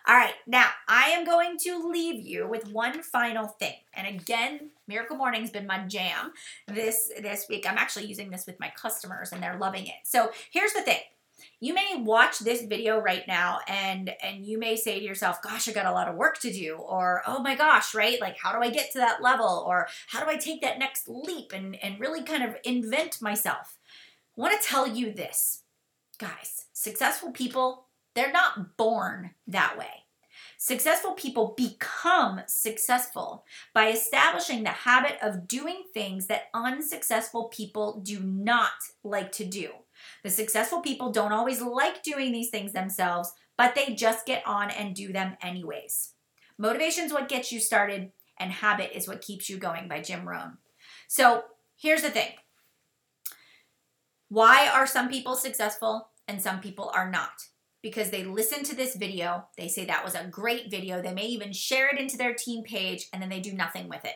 All 0.07 0.15
right, 0.15 0.35
now 0.45 0.67
I 0.87 1.09
am 1.09 1.25
going 1.25 1.57
to 1.63 1.89
leave 1.89 2.23
you 2.23 2.47
with 2.47 2.67
one 2.71 3.01
final 3.01 3.47
thing. 3.47 3.73
And 3.95 4.05
again, 4.05 4.69
Miracle 4.87 5.17
Morning's 5.17 5.49
been 5.49 5.65
my 5.65 5.79
jam 5.87 6.31
this 6.67 7.11
this 7.19 7.47
week. 7.49 7.65
I'm 7.67 7.79
actually 7.79 8.05
using 8.05 8.29
this 8.29 8.45
with 8.45 8.59
my 8.59 8.71
customers 8.75 9.31
and 9.31 9.41
they're 9.41 9.57
loving 9.57 9.87
it. 9.87 9.95
So, 10.03 10.29
here's 10.51 10.73
the 10.73 10.81
thing. 10.81 10.99
You 11.63 11.75
may 11.75 11.93
watch 11.97 12.39
this 12.39 12.63
video 12.63 12.97
right 12.97 13.21
now 13.27 13.59
and 13.67 14.11
and 14.23 14.43
you 14.43 14.57
may 14.57 14.75
say 14.75 14.97
to 14.97 15.05
yourself, 15.05 15.43
"Gosh, 15.43 15.69
I 15.69 15.73
got 15.73 15.85
a 15.85 15.91
lot 15.91 16.07
of 16.07 16.15
work 16.15 16.39
to 16.39 16.51
do," 16.51 16.75
or 16.75 17.21
"Oh 17.27 17.39
my 17.39 17.55
gosh, 17.55 17.93
right? 17.93 18.19
Like 18.19 18.37
how 18.39 18.51
do 18.51 18.63
I 18.63 18.71
get 18.71 18.91
to 18.93 18.97
that 18.97 19.21
level?" 19.21 19.63
or 19.67 19.87
"How 20.07 20.23
do 20.23 20.29
I 20.29 20.37
take 20.37 20.61
that 20.61 20.79
next 20.79 21.07
leap 21.07 21.53
and 21.53 21.75
and 21.75 21.99
really 21.99 22.23
kind 22.23 22.43
of 22.43 22.57
invent 22.63 23.21
myself?" 23.21 23.77
I 24.35 24.41
want 24.41 24.59
to 24.59 24.67
tell 24.67 24.87
you 24.87 25.13
this. 25.13 25.61
Guys, 26.17 26.65
successful 26.73 27.31
people, 27.31 27.85
they're 28.15 28.31
not 28.31 28.75
born 28.75 29.35
that 29.45 29.77
way. 29.77 30.05
Successful 30.57 31.13
people 31.13 31.53
become 31.55 32.41
successful 32.47 33.45
by 33.73 33.91
establishing 33.91 34.63
the 34.63 34.69
habit 34.69 35.17
of 35.21 35.47
doing 35.47 35.83
things 35.93 36.25
that 36.25 36.49
unsuccessful 36.55 37.49
people 37.49 37.99
do 38.01 38.19
not 38.19 38.71
like 39.03 39.31
to 39.33 39.45
do. 39.45 39.80
The 40.23 40.29
successful 40.29 40.81
people 40.81 41.11
don't 41.11 41.33
always 41.33 41.61
like 41.61 42.03
doing 42.03 42.31
these 42.31 42.49
things 42.49 42.73
themselves, 42.73 43.31
but 43.57 43.75
they 43.75 43.95
just 43.95 44.25
get 44.25 44.45
on 44.45 44.69
and 44.69 44.95
do 44.95 45.11
them 45.11 45.35
anyways. 45.41 46.13
Motivation 46.57 47.05
is 47.05 47.13
what 47.13 47.29
gets 47.29 47.51
you 47.51 47.59
started, 47.59 48.11
and 48.39 48.51
habit 48.51 48.95
is 48.95 49.07
what 49.07 49.21
keeps 49.21 49.49
you 49.49 49.57
going 49.57 49.87
by 49.87 50.01
Jim 50.01 50.27
Rohn. 50.27 50.57
So 51.07 51.43
here's 51.75 52.03
the 52.03 52.09
thing 52.09 52.31
why 54.29 54.67
are 54.67 54.87
some 54.87 55.09
people 55.09 55.35
successful 55.35 56.09
and 56.27 56.41
some 56.41 56.61
people 56.61 56.91
are 56.95 57.09
not? 57.09 57.33
Because 57.81 58.11
they 58.11 58.23
listen 58.23 58.63
to 58.63 58.75
this 58.75 58.95
video, 58.95 59.47
they 59.57 59.67
say 59.67 59.85
that 59.85 60.05
was 60.05 60.15
a 60.15 60.27
great 60.27 60.69
video, 60.71 61.01
they 61.01 61.13
may 61.13 61.25
even 61.25 61.51
share 61.51 61.89
it 61.89 61.99
into 61.99 62.15
their 62.15 62.33
team 62.33 62.63
page, 62.63 63.07
and 63.11 63.21
then 63.21 63.29
they 63.29 63.39
do 63.39 63.53
nothing 63.53 63.89
with 63.89 64.05
it. 64.05 64.15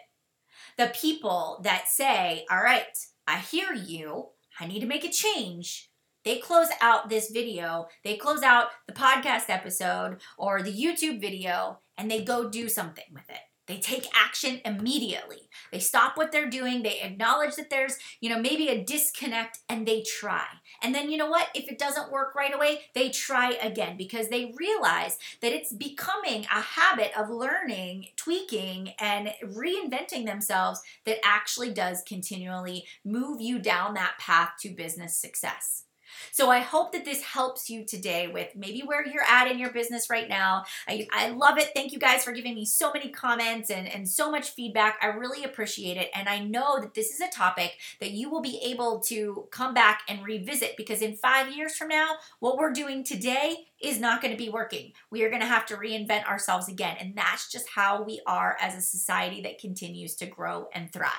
The 0.78 0.94
people 0.96 1.60
that 1.64 1.88
say, 1.88 2.46
All 2.50 2.62
right, 2.62 2.98
I 3.28 3.40
hear 3.40 3.74
you, 3.74 4.28
I 4.60 4.68
need 4.68 4.80
to 4.80 4.86
make 4.86 5.04
a 5.04 5.10
change, 5.10 5.90
they 6.26 6.40
close 6.40 6.70
out 6.82 7.10
this 7.10 7.30
video, 7.30 7.88
they 8.04 8.18
close 8.18 8.44
out 8.44 8.70
the 8.88 8.94
podcast 8.94 9.50
episode 9.50 10.18
or 10.38 10.62
the 10.62 10.74
YouTube 10.74 11.22
video, 11.22 11.80
and 11.98 12.12
they 12.12 12.24
go 12.24 12.50
do 12.50 12.68
something 12.68 13.06
with 13.14 13.30
it. 13.30 13.40
They 13.68 13.78
take 13.80 14.08
action 14.16 14.62
immediately. 14.64 15.50
They 15.72 15.80
stop 15.80 16.18
what 16.18 16.32
they're 16.32 16.50
doing. 16.50 16.84
They 16.84 17.02
acknowledge 17.02 17.56
that 17.56 17.72
there's, 17.72 17.98
you 18.22 18.30
know, 18.30 18.40
maybe 18.40 18.68
a 18.68 18.84
disconnect 18.84 19.60
and 19.68 19.88
they 19.88 20.04
try. 20.04 20.46
And 20.84 20.94
then, 20.94 21.10
you 21.10 21.18
know 21.18 21.30
what? 21.30 21.48
If 21.56 21.68
it 21.68 21.80
doesn't 21.80 22.12
work 22.12 22.36
right 22.36 22.54
away, 22.54 22.82
they 22.94 23.10
try 23.10 23.54
again 23.54 23.98
because 23.98 24.30
they 24.30 24.54
realize 24.56 25.18
that 25.42 25.52
it's 25.52 25.74
becoming 25.74 26.46
a 26.46 26.62
habit 26.62 27.12
of 27.18 27.32
learning, 27.32 28.10
tweaking, 28.16 28.94
and 29.00 29.34
reinventing 29.44 30.26
themselves 30.26 30.82
that 31.06 31.18
actually 31.26 31.72
does 31.72 32.04
continually 32.08 32.86
move 33.04 33.42
you 33.42 33.58
down 33.58 33.96
that 33.96 34.20
path 34.20 34.52
to 34.60 34.70
business 34.70 35.18
success. 35.18 35.85
So 36.32 36.50
I 36.50 36.60
hope 36.60 36.92
that 36.94 37.06
this 37.06 37.22
helps 37.22 37.70
you 37.70 37.86
today 37.86 38.28
with 38.28 38.56
maybe 38.56 38.82
where 38.82 39.06
you're 39.06 39.24
at 39.24 39.50
in 39.50 39.60
your 39.60 39.72
business 39.72 40.10
right 40.10 40.28
now. 40.30 40.64
I, 40.88 41.08
I 41.12 41.30
love 41.30 41.58
it. 41.58 41.70
Thank 41.76 41.92
you 41.92 42.00
guys 42.00 42.24
for 42.24 42.32
giving 42.32 42.56
me 42.56 42.66
so 42.66 42.92
many 42.92 43.10
comments 43.10 43.70
and, 43.70 43.88
and 43.88 44.08
so 44.08 44.32
much 44.32 44.52
feedback. 44.52 44.98
I 45.02 45.08
really 45.08 45.44
appreciate 45.44 45.98
it. 45.98 46.10
And 46.14 46.28
I 46.28 46.40
know 46.40 46.80
that 46.80 46.94
this 46.94 47.12
is 47.12 47.22
a 47.22 47.30
topic 47.30 47.78
that 48.00 48.12
you 48.12 48.30
will 48.30 48.42
be 48.42 48.60
able 48.64 49.00
to 49.02 49.48
come 49.52 49.74
back 49.74 50.02
and 50.08 50.24
revisit 50.24 50.78
because 50.78 51.02
in 51.02 51.16
five 51.16 51.56
years 51.56 51.76
from 51.76 51.90
now, 51.90 52.16
what 52.40 52.58
we're 52.58 52.74
doing 52.74 53.04
today 53.04 53.68
is 53.82 54.00
not 54.00 54.22
going 54.22 54.32
to 54.32 54.38
be 54.38 54.50
working. 54.50 54.94
We 55.12 55.24
are 55.24 55.30
going 55.30 55.42
to 55.42 55.48
have 55.48 55.66
to 55.68 55.76
reinvent 55.76 56.26
ourselves 56.26 56.68
again. 56.68 56.98
And 57.00 57.16
that's 57.16 57.52
just 57.52 57.68
how 57.70 58.04
we 58.04 58.22
are 58.26 58.58
as 58.60 58.76
a 58.76 58.82
society 58.82 59.42
that 59.42 59.60
continues 59.60 60.16
to 60.16 60.26
grow 60.26 60.70
and 60.74 60.92
thrive. 60.92 61.12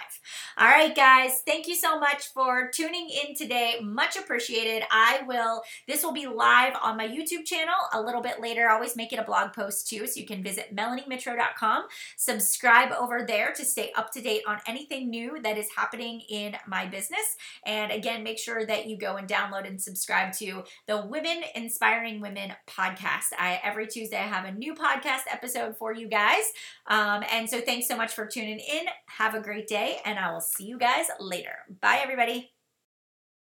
All 0.56 0.66
right, 0.66 0.94
guys, 0.94 1.42
thank 1.46 1.68
you 1.68 1.74
so 1.74 2.00
much 2.00 2.32
for 2.32 2.70
tuning 2.72 3.08
in 3.08 3.34
today. 3.34 3.76
Much 3.82 4.16
appreciated. 4.16 4.84
I 4.96 5.20
will, 5.26 5.62
this 5.86 6.02
will 6.02 6.12
be 6.12 6.26
live 6.26 6.72
on 6.82 6.96
my 6.96 7.06
YouTube 7.06 7.44
channel 7.44 7.74
a 7.92 8.00
little 8.00 8.22
bit 8.22 8.40
later. 8.40 8.66
I 8.66 8.74
always 8.74 8.96
make 8.96 9.12
it 9.12 9.18
a 9.18 9.24
blog 9.24 9.52
post 9.52 9.88
too, 9.88 10.06
so 10.06 10.18
you 10.18 10.26
can 10.26 10.42
visit 10.42 10.74
melaniemitro.com. 10.74 11.84
Subscribe 12.16 12.92
over 12.92 13.22
there 13.26 13.52
to 13.52 13.64
stay 13.64 13.92
up 13.94 14.10
to 14.12 14.22
date 14.22 14.42
on 14.48 14.58
anything 14.66 15.10
new 15.10 15.38
that 15.42 15.58
is 15.58 15.68
happening 15.76 16.22
in 16.30 16.56
my 16.66 16.86
business. 16.86 17.36
And 17.66 17.92
again, 17.92 18.22
make 18.22 18.38
sure 18.38 18.64
that 18.64 18.86
you 18.86 18.96
go 18.96 19.16
and 19.16 19.28
download 19.28 19.66
and 19.66 19.80
subscribe 19.80 20.32
to 20.34 20.64
the 20.86 21.04
Women 21.06 21.42
Inspiring 21.54 22.22
Women 22.22 22.54
podcast. 22.66 23.34
I 23.38 23.60
every 23.62 23.86
Tuesday 23.86 24.16
I 24.16 24.22
have 24.22 24.46
a 24.46 24.52
new 24.52 24.74
podcast 24.74 25.22
episode 25.30 25.76
for 25.76 25.92
you 25.92 26.08
guys. 26.08 26.44
Um, 26.86 27.22
and 27.30 27.50
so 27.50 27.60
thanks 27.60 27.86
so 27.86 27.96
much 27.98 28.14
for 28.14 28.24
tuning 28.24 28.60
in. 28.60 28.86
Have 29.08 29.34
a 29.34 29.40
great 29.40 29.66
day, 29.66 29.98
and 30.06 30.18
I 30.18 30.32
will 30.32 30.40
see 30.40 30.64
you 30.64 30.78
guys 30.78 31.06
later. 31.20 31.52
Bye, 31.82 32.00
everybody. 32.02 32.55